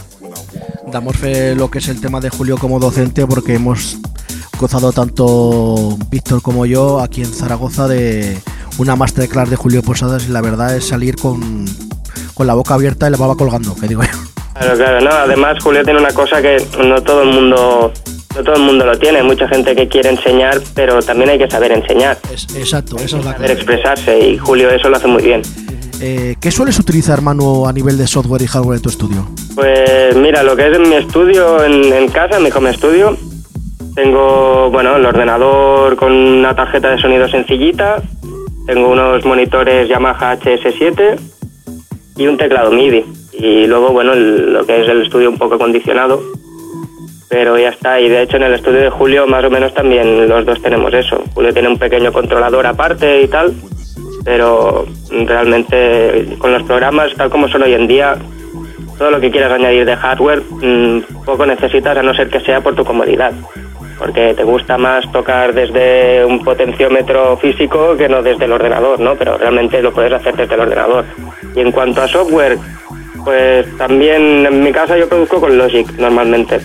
[0.91, 3.97] Damos fe lo que es el tema de Julio como docente porque hemos
[4.59, 8.39] gozado tanto Víctor como yo aquí en Zaragoza de
[8.77, 11.65] una masterclass de Julio Posadas y la verdad es salir con,
[12.33, 14.34] con la boca abierta y la baba colgando, que digo yo.
[14.57, 15.09] Claro, claro, no.
[15.11, 17.91] Además, Julio tiene una cosa que no todo el mundo,
[18.35, 19.19] no todo el mundo lo tiene.
[19.19, 23.25] Hay mucha gente que quiere enseñar, pero también hay que saber enseñar, Exacto, esa es
[23.25, 25.41] la saber expresarse y Julio eso lo hace muy bien.
[26.01, 29.27] Eh, ¿Qué sueles utilizar, Manu, a nivel de software y hardware en tu estudio?
[29.55, 33.17] Pues mira, lo que es en mi estudio, en, en casa, en mi home studio,
[33.95, 38.01] tengo, bueno, el ordenador con una tarjeta de sonido sencillita,
[38.67, 41.17] tengo unos monitores Yamaha HS7
[42.17, 43.05] y un teclado MIDI.
[43.37, 46.21] Y luego, bueno, el- lo que es el estudio un poco acondicionado,
[47.29, 47.99] pero ya está.
[47.99, 50.93] Y de hecho en el estudio de Julio más o menos también los dos tenemos
[50.93, 51.23] eso.
[51.33, 53.53] Julio tiene un pequeño controlador aparte y tal,
[54.23, 54.85] pero
[55.25, 58.15] realmente con los programas tal como son hoy en día,
[58.97, 62.61] todo lo que quieras añadir de hardware, mm, poco necesitas a no ser que sea
[62.61, 63.33] por tu comodidad.
[63.97, 69.15] Porque te gusta más tocar desde un potenciómetro físico que no desde el ordenador, ¿no?
[69.15, 71.05] Pero realmente lo puedes hacer desde el ordenador.
[71.55, 72.57] Y en cuanto a software,
[73.25, 76.61] pues también en mi casa yo produzco con Logic normalmente.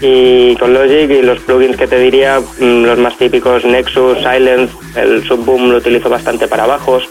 [0.00, 4.72] Y con Logic y los plugins que te diría, mm, los más típicos, Nexus, Silence,
[4.96, 7.08] el Subboom lo utilizo bastante para bajos.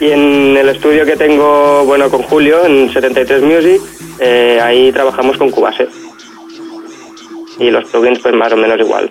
[0.00, 3.80] Y en el estudio que tengo, bueno, con Julio, en 73 Music,
[4.18, 5.88] eh, ahí trabajamos con Cubase.
[7.58, 9.08] Y los plugins, pues más o menos igual.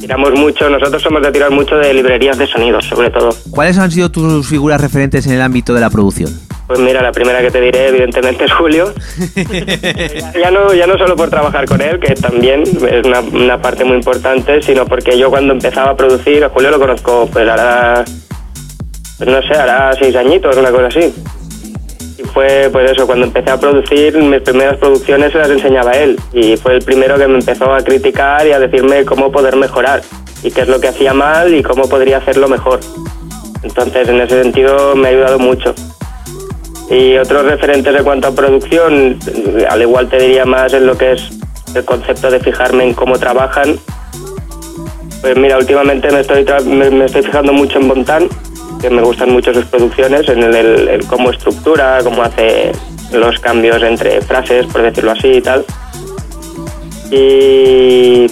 [0.00, 3.30] Tiramos mucho, nosotros somos de tirar mucho de librerías de sonidos, sobre todo.
[3.50, 6.30] ¿Cuáles han sido tus figuras referentes en el ámbito de la producción?
[6.66, 8.92] Pues mira, la primera que te diré, evidentemente, es Julio.
[10.40, 13.84] ya, no, ya no solo por trabajar con él, que también es una, una parte
[13.84, 18.04] muy importante, sino porque yo cuando empezaba a producir, a Julio lo conozco, pues hará,
[19.18, 21.14] pues no sé, hará seis añitos, una cosa así.
[22.36, 26.20] Fue, pues eso, cuando empecé a producir, mis primeras producciones se las enseñaba él.
[26.34, 30.02] Y fue el primero que me empezó a criticar y a decirme cómo poder mejorar.
[30.42, 32.80] Y qué es lo que hacía mal y cómo podría hacerlo mejor.
[33.62, 35.74] Entonces, en ese sentido, me ha ayudado mucho.
[36.90, 39.18] Y otros referentes en cuanto a producción,
[39.70, 41.30] al igual te diría más en lo que es
[41.74, 43.78] el concepto de fijarme en cómo trabajan.
[45.22, 48.28] Pues mira, últimamente me estoy, me, estoy fijando mucho en Bontan,
[48.80, 52.72] que me gustan mucho sus producciones, en el, el- el cómo estructura, cómo hace
[53.12, 55.64] los cambios entre frases, por decirlo así y tal.
[57.10, 58.26] Y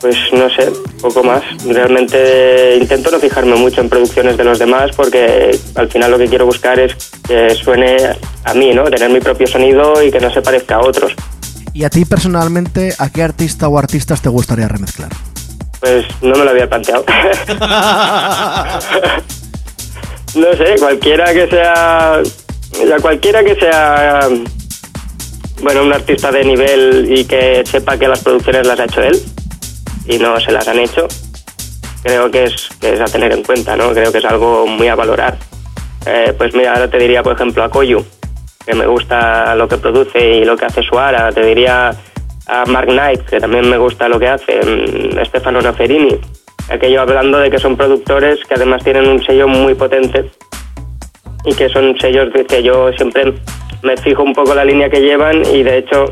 [0.00, 0.70] pues no sé,
[1.00, 1.42] poco más.
[1.66, 6.26] Realmente intento no fijarme mucho en producciones de los demás porque al final lo que
[6.26, 6.94] quiero buscar es
[7.26, 7.96] que suene
[8.44, 8.84] a mí, ¿no?
[8.84, 11.12] Tener mi propio sonido y que no se parezca a otros.
[11.72, 15.10] ¿Y a ti personalmente, a qué artista o artistas te gustaría remezclar?
[15.80, 17.04] Pues no me lo había planteado.
[20.34, 22.22] no sé, cualquiera que sea.
[23.00, 24.28] Cualquiera que sea.
[25.62, 29.20] Bueno, un artista de nivel y que sepa que las producciones las ha hecho él
[30.06, 31.06] y no se las han hecho,
[32.02, 33.92] creo que es, que es a tener en cuenta, ¿no?
[33.92, 35.36] Creo que es algo muy a valorar.
[36.06, 38.02] Eh, pues mira, ahora te diría, por ejemplo, a Koyu,
[38.64, 41.30] que me gusta lo que produce y lo que hace Suara.
[41.30, 41.90] Te diría
[42.46, 44.60] a Mark Knight, que también me gusta lo que hace.
[44.64, 46.18] mm, Stefano Noferini.
[46.70, 50.30] Aquello hablando de que son productores que además tienen un sello muy potente
[51.44, 53.32] y que son sellos que yo siempre
[53.82, 56.04] me fijo un poco la línea que llevan y de hecho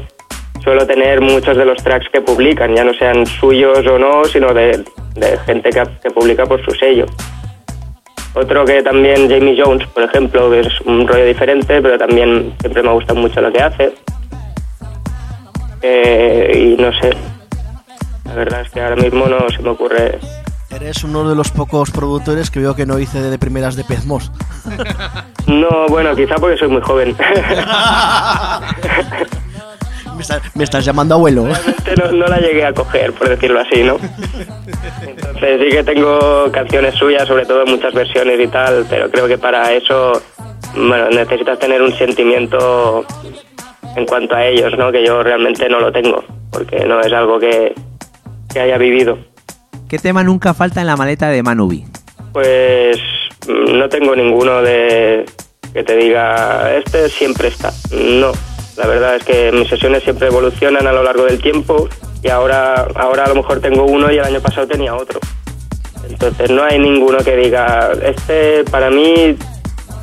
[0.63, 4.53] suelo tener muchos de los tracks que publican, ya no sean suyos o no, sino
[4.53, 4.85] de,
[5.47, 7.07] gente que, que publica por su sello.
[8.35, 12.93] Otro que también, Jamie Jones, por ejemplo, es un rollo diferente, pero también siempre me
[12.93, 13.95] gusta mucho lo que hace.
[15.83, 17.11] Eh, y no sé,
[18.27, 20.19] la verdad es que ahora mismo no se me ocurre
[20.71, 24.31] Eres uno de los pocos productores que veo que no hice de primeras de Pezmos.
[25.47, 27.17] No, bueno, quizá porque soy muy joven.
[30.15, 31.47] me, estás, me estás llamando abuelo.
[31.47, 33.97] Realmente no, no la llegué a coger, por decirlo así, ¿no?
[35.07, 39.39] Entonces sí que tengo canciones suyas, sobre todo muchas versiones y tal, pero creo que
[39.39, 40.21] para eso,
[40.75, 43.07] bueno, necesitas tener un sentimiento
[43.97, 44.93] en cuanto a ellos, ¿no?
[44.93, 46.23] Que yo realmente no lo tengo,
[46.53, 47.73] porque no es algo que,
[48.53, 49.17] que haya vivido.
[49.89, 51.87] ¿Qué tema nunca falta en la maleta de Manubi?
[52.33, 52.99] Pues
[53.47, 55.25] mm, no tengo ninguno de
[55.73, 57.73] que te diga, este siempre está.
[57.93, 58.33] No,
[58.77, 61.89] la verdad es que mis sesiones siempre evolucionan a lo largo del tiempo
[62.23, 65.21] y ahora, ahora a lo mejor tengo uno y el año pasado tenía otro.
[66.07, 69.37] Entonces no hay ninguno que diga, este para mí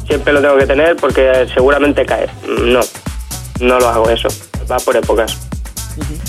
[0.08, 2.28] siempre lo tengo que tener porque seguramente cae.
[2.48, 2.80] No,
[3.60, 4.30] no lo hago eso.
[4.70, 5.48] Va por épocas.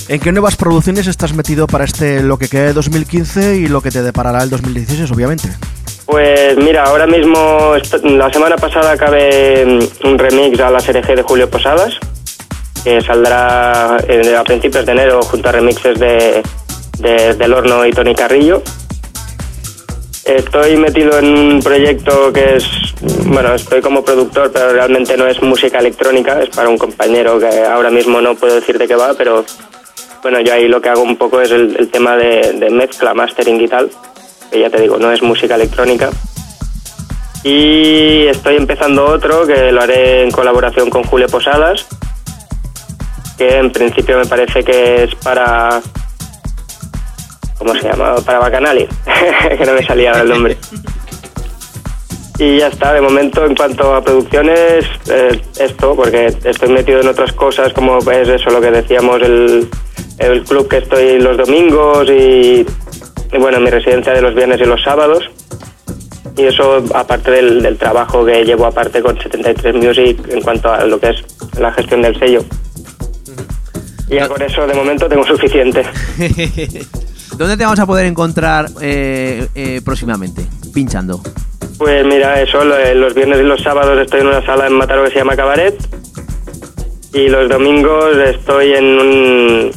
[0.09, 3.81] ¿En qué nuevas producciones estás metido para este lo que queda de 2015 y lo
[3.81, 5.49] que te deparará el 2016, obviamente?
[6.07, 7.73] Pues mira, ahora mismo,
[8.05, 9.65] la semana pasada acabé
[10.05, 11.95] mm, un remix a la SRG de Julio Posadas,
[12.85, 16.43] que saldrá eh, a principios de enero junto a remixes de,
[16.99, 18.63] de- del Horno y Tony Carrillo.
[20.27, 22.67] Estoy metido en un proyecto que es,
[23.27, 27.65] bueno, estoy como productor, pero realmente no es música electrónica, es para un compañero que
[27.65, 29.45] ahora mismo no puedo decir de qué va, pero
[30.23, 33.15] bueno, yo ahí lo que hago un poco es el, el tema de, de mezcla,
[33.15, 33.89] mastering y tal,
[34.51, 36.11] que ya te digo, no es música electrónica.
[37.45, 41.87] Y estoy empezando otro que lo haré en colaboración con Julio Posadas,
[43.39, 45.81] que en principio me parece que es para...
[47.59, 48.17] ¿Cómo se llama?
[48.17, 48.87] Para Bacanali,
[49.59, 50.57] que no me salía ahora el nombre.
[52.39, 57.09] Y ya está, de momento en cuanto a producciones, eh, esto, porque estoy metido en
[57.09, 59.69] otras cosas como es eso, lo que decíamos, el,
[60.19, 62.67] el club que estoy los domingos y,
[63.33, 65.25] y bueno, mi residencia de los viernes y los sábados.
[66.37, 70.85] Y eso aparte del, del trabajo que llevo aparte con 73 Music en cuanto a
[70.85, 71.25] lo que es
[71.59, 72.45] la gestión del sello.
[74.11, 75.83] Y ya con eso de momento tengo suficiente.
[77.39, 80.43] ¿Dónde te vamos a poder encontrar eh, eh, próximamente?
[80.73, 81.21] Pinchando.
[81.79, 85.05] Pues mira, eso, eh, los viernes y los sábados estoy en una sala en Mataró
[85.05, 85.77] que se llama Cabaret.
[87.13, 89.71] Y los domingos estoy en un-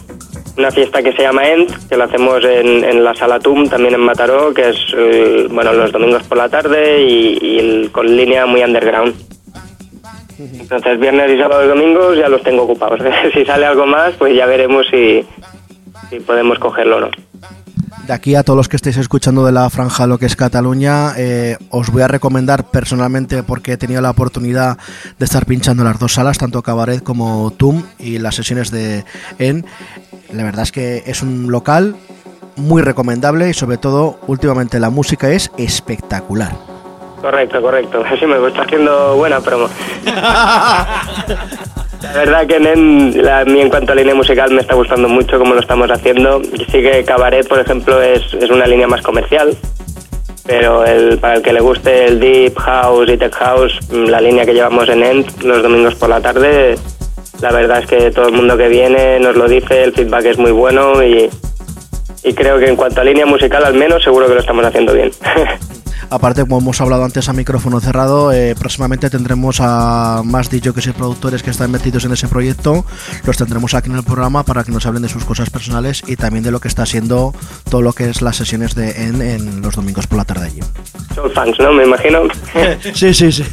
[0.58, 4.02] una fiesta que se llama End, que lo hacemos en, la sala TUM, también en
[4.02, 9.16] Mataró, que es, eh, bueno, los domingos por la tarde y, con línea muy underground.
[10.38, 13.00] Entonces, viernes y sábados y domingos ya los tengo ocupados.
[13.34, 15.24] si sale algo más, pues ya veremos si,
[16.10, 17.10] si podemos cogerlo o no.
[18.08, 21.14] De aquí a todos los que estéis escuchando de la franja lo que es Cataluña,
[21.18, 24.78] eh, os voy a recomendar personalmente porque he tenido la oportunidad
[25.20, 29.06] de estar pinchando las dos salas, tanto Cabaret como TUM y las sesiones de
[29.38, 29.64] EN.
[30.34, 31.96] La verdad es que es un local
[32.56, 36.54] muy recomendable y sobre todo últimamente la música es espectacular.
[37.22, 38.04] Correcto, correcto.
[38.20, 39.68] Sí, me está haciendo buena promo.
[42.14, 45.08] La verdad que en, la- a mí en cuanto a línea musical me está gustando
[45.08, 46.42] mucho cómo lo estamos haciendo.
[46.44, 49.56] Sí que Cabaret, por ejemplo, es, es una línea más comercial.
[50.46, 54.20] Pero el, para el que le guste el Deep House y Tech House, mm, la
[54.20, 56.76] línea que llevamos en End los domingos por la tarde,
[57.40, 60.38] la verdad es que todo el mundo que viene nos lo dice, el feedback es
[60.40, 61.30] muy bueno y,
[62.24, 64.92] y creo que en cuanto a línea musical al menos seguro que lo estamos haciendo
[64.94, 65.12] bien.
[66.12, 70.92] Aparte, como hemos hablado antes a micrófono cerrado, eh, próximamente tendremos a más DJs y
[70.92, 72.84] productores que están metidos en ese proyecto.
[73.26, 76.16] Los tendremos aquí en el programa para que nos hablen de sus cosas personales y
[76.16, 77.34] también de lo que está siendo
[77.70, 80.60] todo lo que es las sesiones de EN en los domingos por la tarde allí.
[81.14, 81.74] Soul Funks, ¿no?
[81.74, 82.22] Me imagino.
[82.94, 83.44] sí, sí, sí.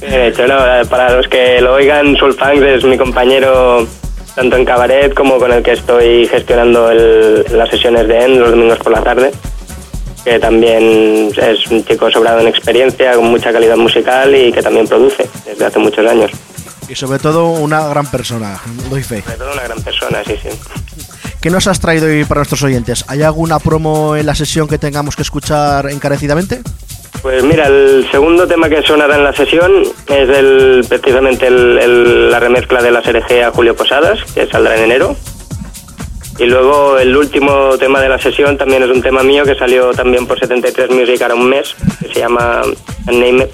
[0.00, 0.58] Bien hecho, ¿no?
[0.66, 3.86] Eh, Para los que lo oigan, Soul Funks es mi compañero
[4.34, 8.50] tanto en cabaret como con el que estoy gestionando el- las sesiones de EN los
[8.50, 9.30] domingos por la tarde,
[10.24, 14.86] que también es un chico sobrado en experiencia, con mucha calidad musical y que también
[14.88, 16.30] produce desde hace muchos años.
[16.88, 18.58] Y sobre todo una gran persona,
[18.90, 19.22] doy fe.
[19.22, 20.48] Sobre todo una gran persona, sí, sí.
[21.40, 23.04] ¿Qué nos has traído hoy para nuestros oyentes?
[23.08, 26.60] ¿Hay alguna promo en la sesión que tengamos que escuchar encarecidamente?
[27.22, 29.72] Pues mira, el segundo tema que sonará en la sesión
[30.08, 34.76] es el, precisamente el- el- la remezcla de la SRG a Julio Posadas, que saldrá
[34.76, 35.16] en enero.
[36.38, 39.92] Y luego el último tema de la sesión también es un tema mío que salió
[39.92, 42.62] también por 73 Music ahora un mes, que se llama
[43.06, 43.48] Unnamed.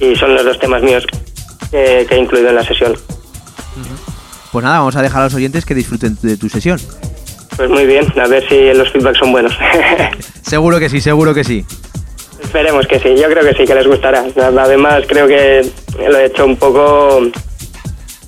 [0.00, 1.06] Y son los dos temas míos
[1.70, 2.94] que, que he incluido en la sesión.
[4.50, 6.78] Pues nada, vamos a dejar a los oyentes que disfruten de tu sesión.
[7.56, 9.52] Pues muy bien, a ver si los feedbacks son buenos.
[10.42, 11.64] Seguro que sí, seguro que sí.
[12.40, 14.24] Esperemos que sí, yo creo que sí, que les gustará.
[14.36, 15.68] Además, creo que
[15.98, 17.22] lo he hecho un poco,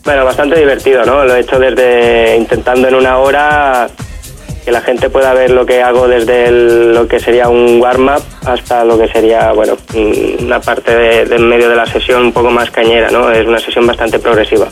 [0.06, 1.24] bueno, bastante divertido, ¿no?
[1.24, 3.88] Lo he hecho desde intentando en una hora
[4.64, 8.84] que la gente pueda ver lo que hago desde lo que sería un warm-up hasta
[8.84, 12.32] lo que sería, bueno, mm, una parte de, de en medio de la sesión un
[12.32, 13.30] poco más cañera, ¿no?
[13.30, 14.68] Es una sesión bastante progresiva.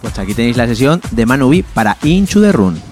[0.00, 2.91] Pues aquí tenéis la sesión de Manubi para Into the Run.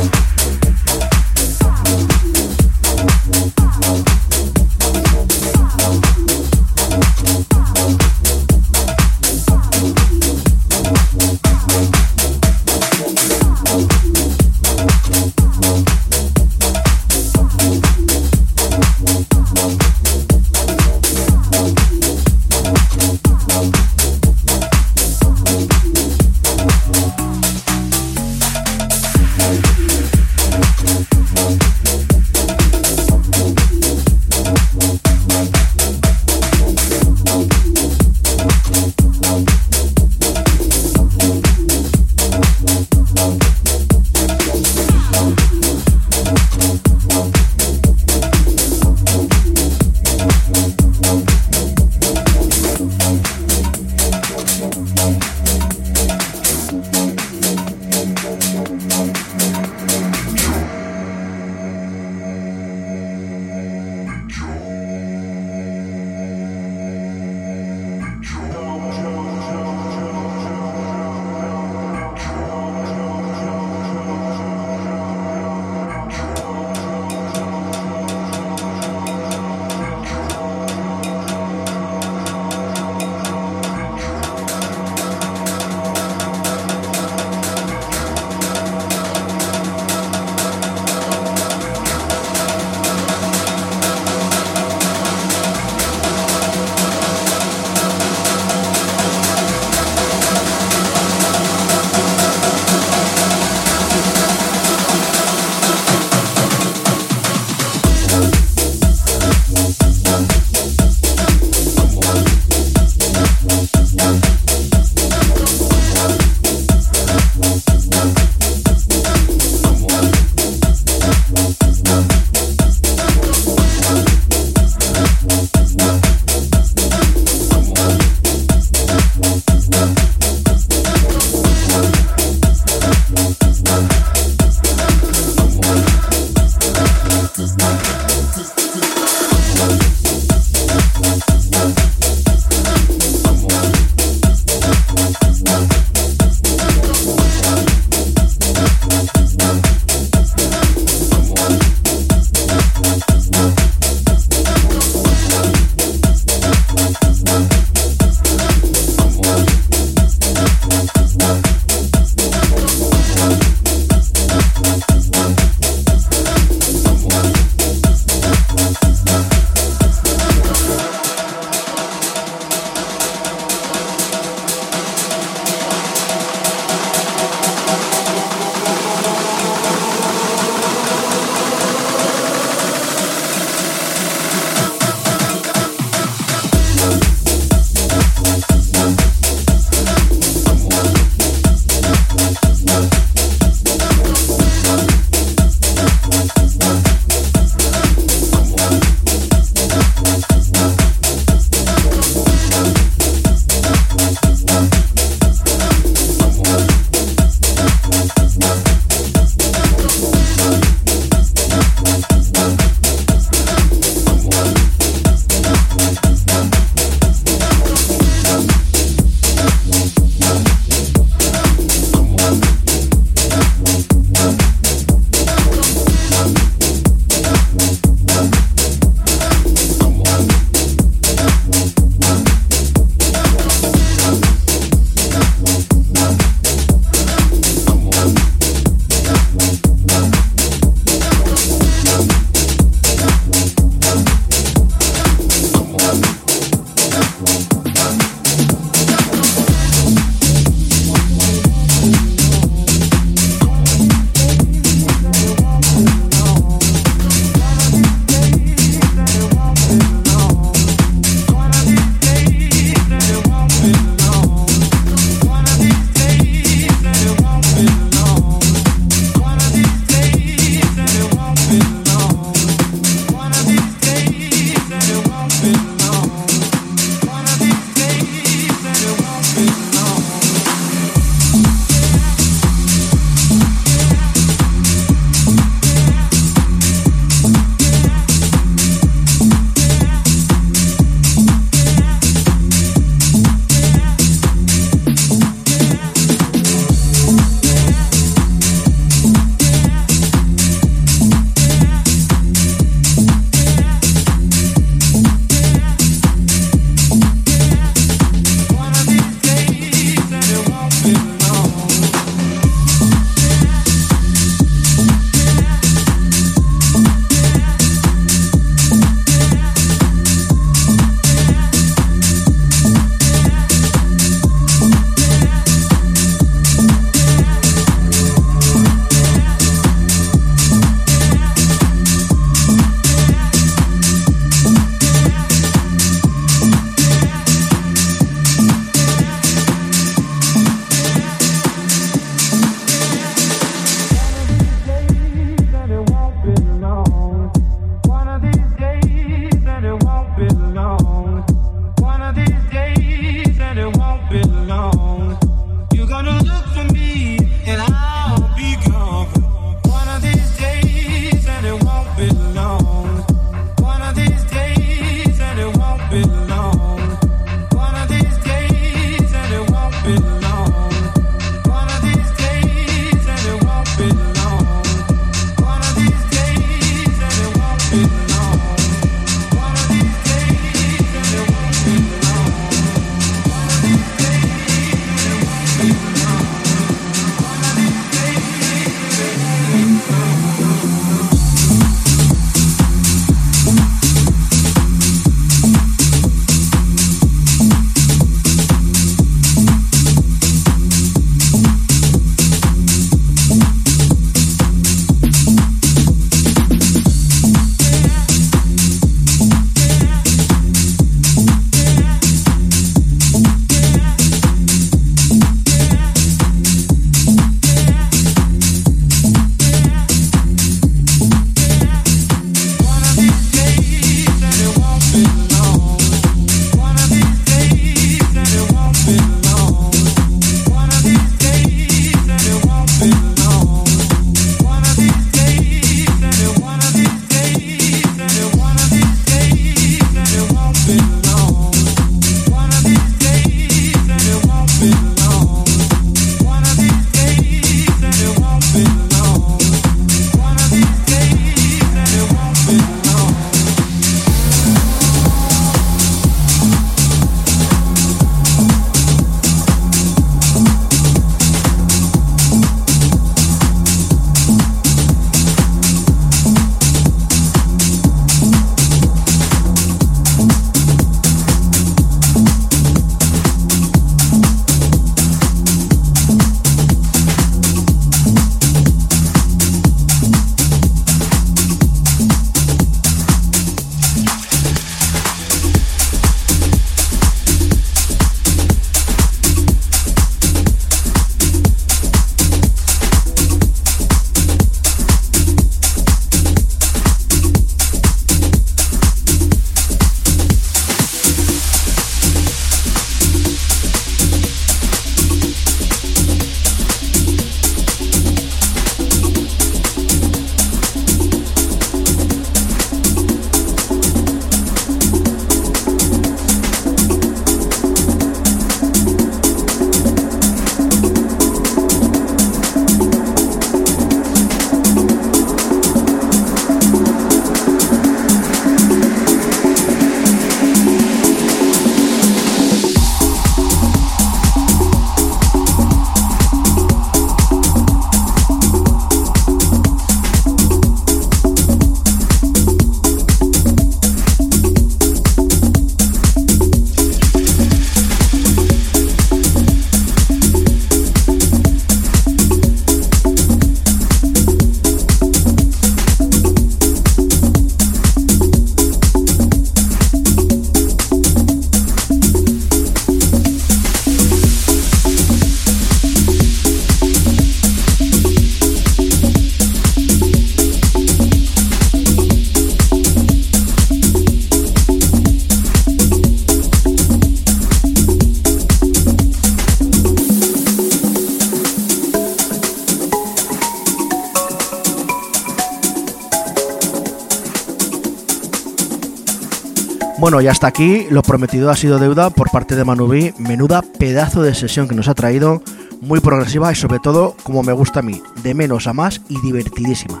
[589.98, 593.12] Bueno, y hasta aquí lo prometido ha sido deuda por parte de Manubi.
[593.18, 595.40] Menuda pedazo de sesión que nos ha traído,
[595.80, 599.20] muy progresiva y sobre todo, como me gusta a mí, de menos a más y
[599.20, 600.00] divertidísima.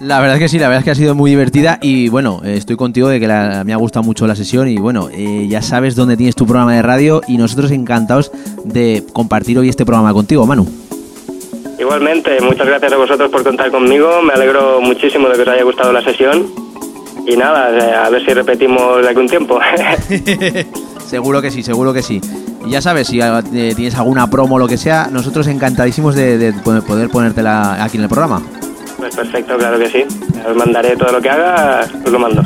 [0.00, 2.42] La verdad es que sí, la verdad es que ha sido muy divertida y bueno,
[2.44, 5.46] eh, estoy contigo de que la- me ha gustado mucho la sesión y bueno, eh,
[5.48, 8.30] ya sabes dónde tienes tu programa de radio y nosotros encantados
[8.64, 10.66] de compartir hoy este programa contigo, Manu.
[11.78, 14.20] Igualmente, muchas gracias a vosotros por contar conmigo.
[14.22, 16.44] Me alegro muchísimo de que os haya gustado la sesión.
[17.26, 19.58] Y nada, eh, a ver si repetimos de algún tiempo.
[21.06, 22.20] Seguro que sí, seguro que sí.
[22.66, 26.36] Y ya sabes, si eh, tienes alguna promo o lo que sea, nosotros encantadísimos de,
[26.36, 28.42] de poder ponértela aquí en el programa.
[28.96, 30.04] pues perfecto, claro que sí.
[30.48, 32.42] Os mandaré todo lo que haga, os lo mando.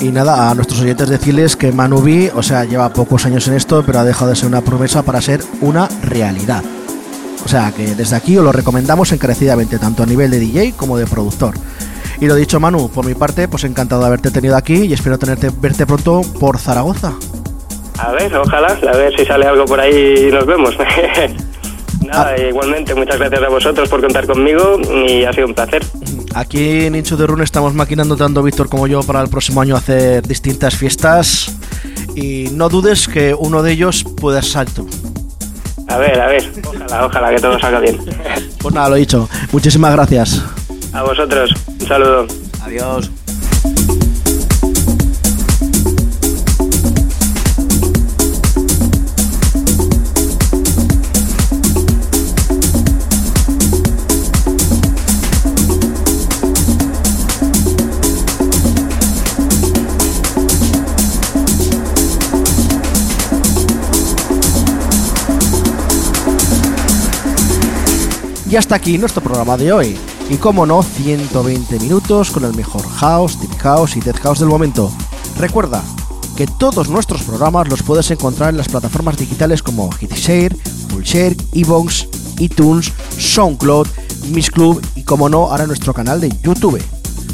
[0.00, 3.82] Y nada, a nuestros oyentes decirles que Manubi, o sea, lleva pocos años en esto,
[3.84, 6.62] pero ha dejado de ser una promesa para ser una realidad.
[7.44, 10.96] O sea, que desde aquí os lo recomendamos encarecidamente, tanto a nivel de DJ como
[10.96, 11.54] de productor.
[12.22, 15.18] Y lo dicho, Manu, por mi parte, pues encantado de haberte tenido aquí y espero
[15.18, 17.14] tenerte, verte pronto por Zaragoza.
[17.98, 20.72] A ver, ojalá, a ver si sale algo por ahí y nos vemos.
[22.00, 24.78] Nada, igualmente, muchas gracias a vosotros por contar conmigo
[25.08, 25.84] y ha sido un placer.
[26.36, 29.74] Aquí en Incho de Rune estamos maquinando tanto Víctor como yo para el próximo año
[29.74, 31.56] hacer distintas fiestas.
[32.14, 34.88] Y no dudes que uno de ellos pueda ser tú.
[35.88, 37.98] A ver, a ver, ojalá, ojalá que todo salga bien.
[38.60, 39.28] Pues nada, lo dicho.
[39.50, 40.40] Muchísimas gracias.
[40.92, 41.50] A vosotros,
[41.80, 42.26] un saludo.
[42.62, 43.10] Adiós.
[68.50, 70.11] Y hasta aquí nuestro programa de hoy.
[70.32, 74.48] Y como no, 120 minutos con el mejor house, deep house y death house del
[74.48, 74.90] momento.
[75.38, 75.84] Recuerda
[76.38, 80.56] que todos nuestros programas los puedes encontrar en las plataformas digitales como Hitshare,
[80.88, 83.86] Fullshare, Evox, iTunes, SoundCloud,
[84.30, 86.80] Miss Club y como no, ahora nuestro canal de YouTube.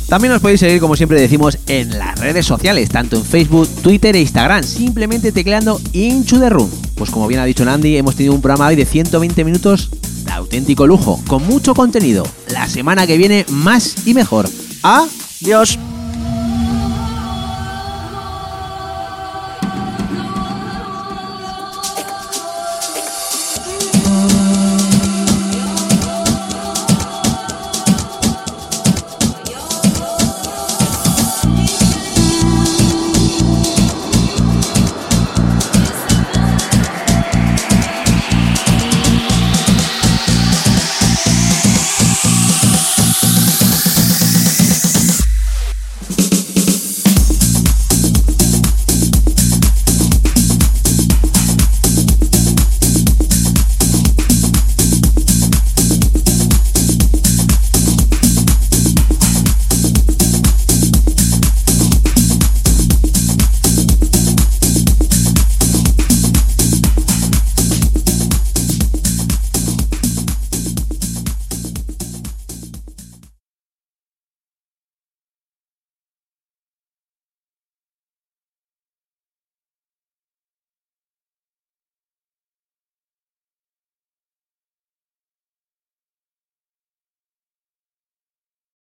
[0.09, 4.17] También os podéis seguir, como siempre decimos, en las redes sociales, tanto en Facebook, Twitter
[4.17, 6.71] e Instagram, simplemente tecleando Into the Room.
[6.95, 9.91] Pues como bien ha dicho Nandy, hemos tenido un programa hoy de 120 minutos
[10.25, 12.27] de auténtico lujo, con mucho contenido.
[12.49, 14.49] La semana que viene, más y mejor.
[14.83, 15.79] ¡Adiós!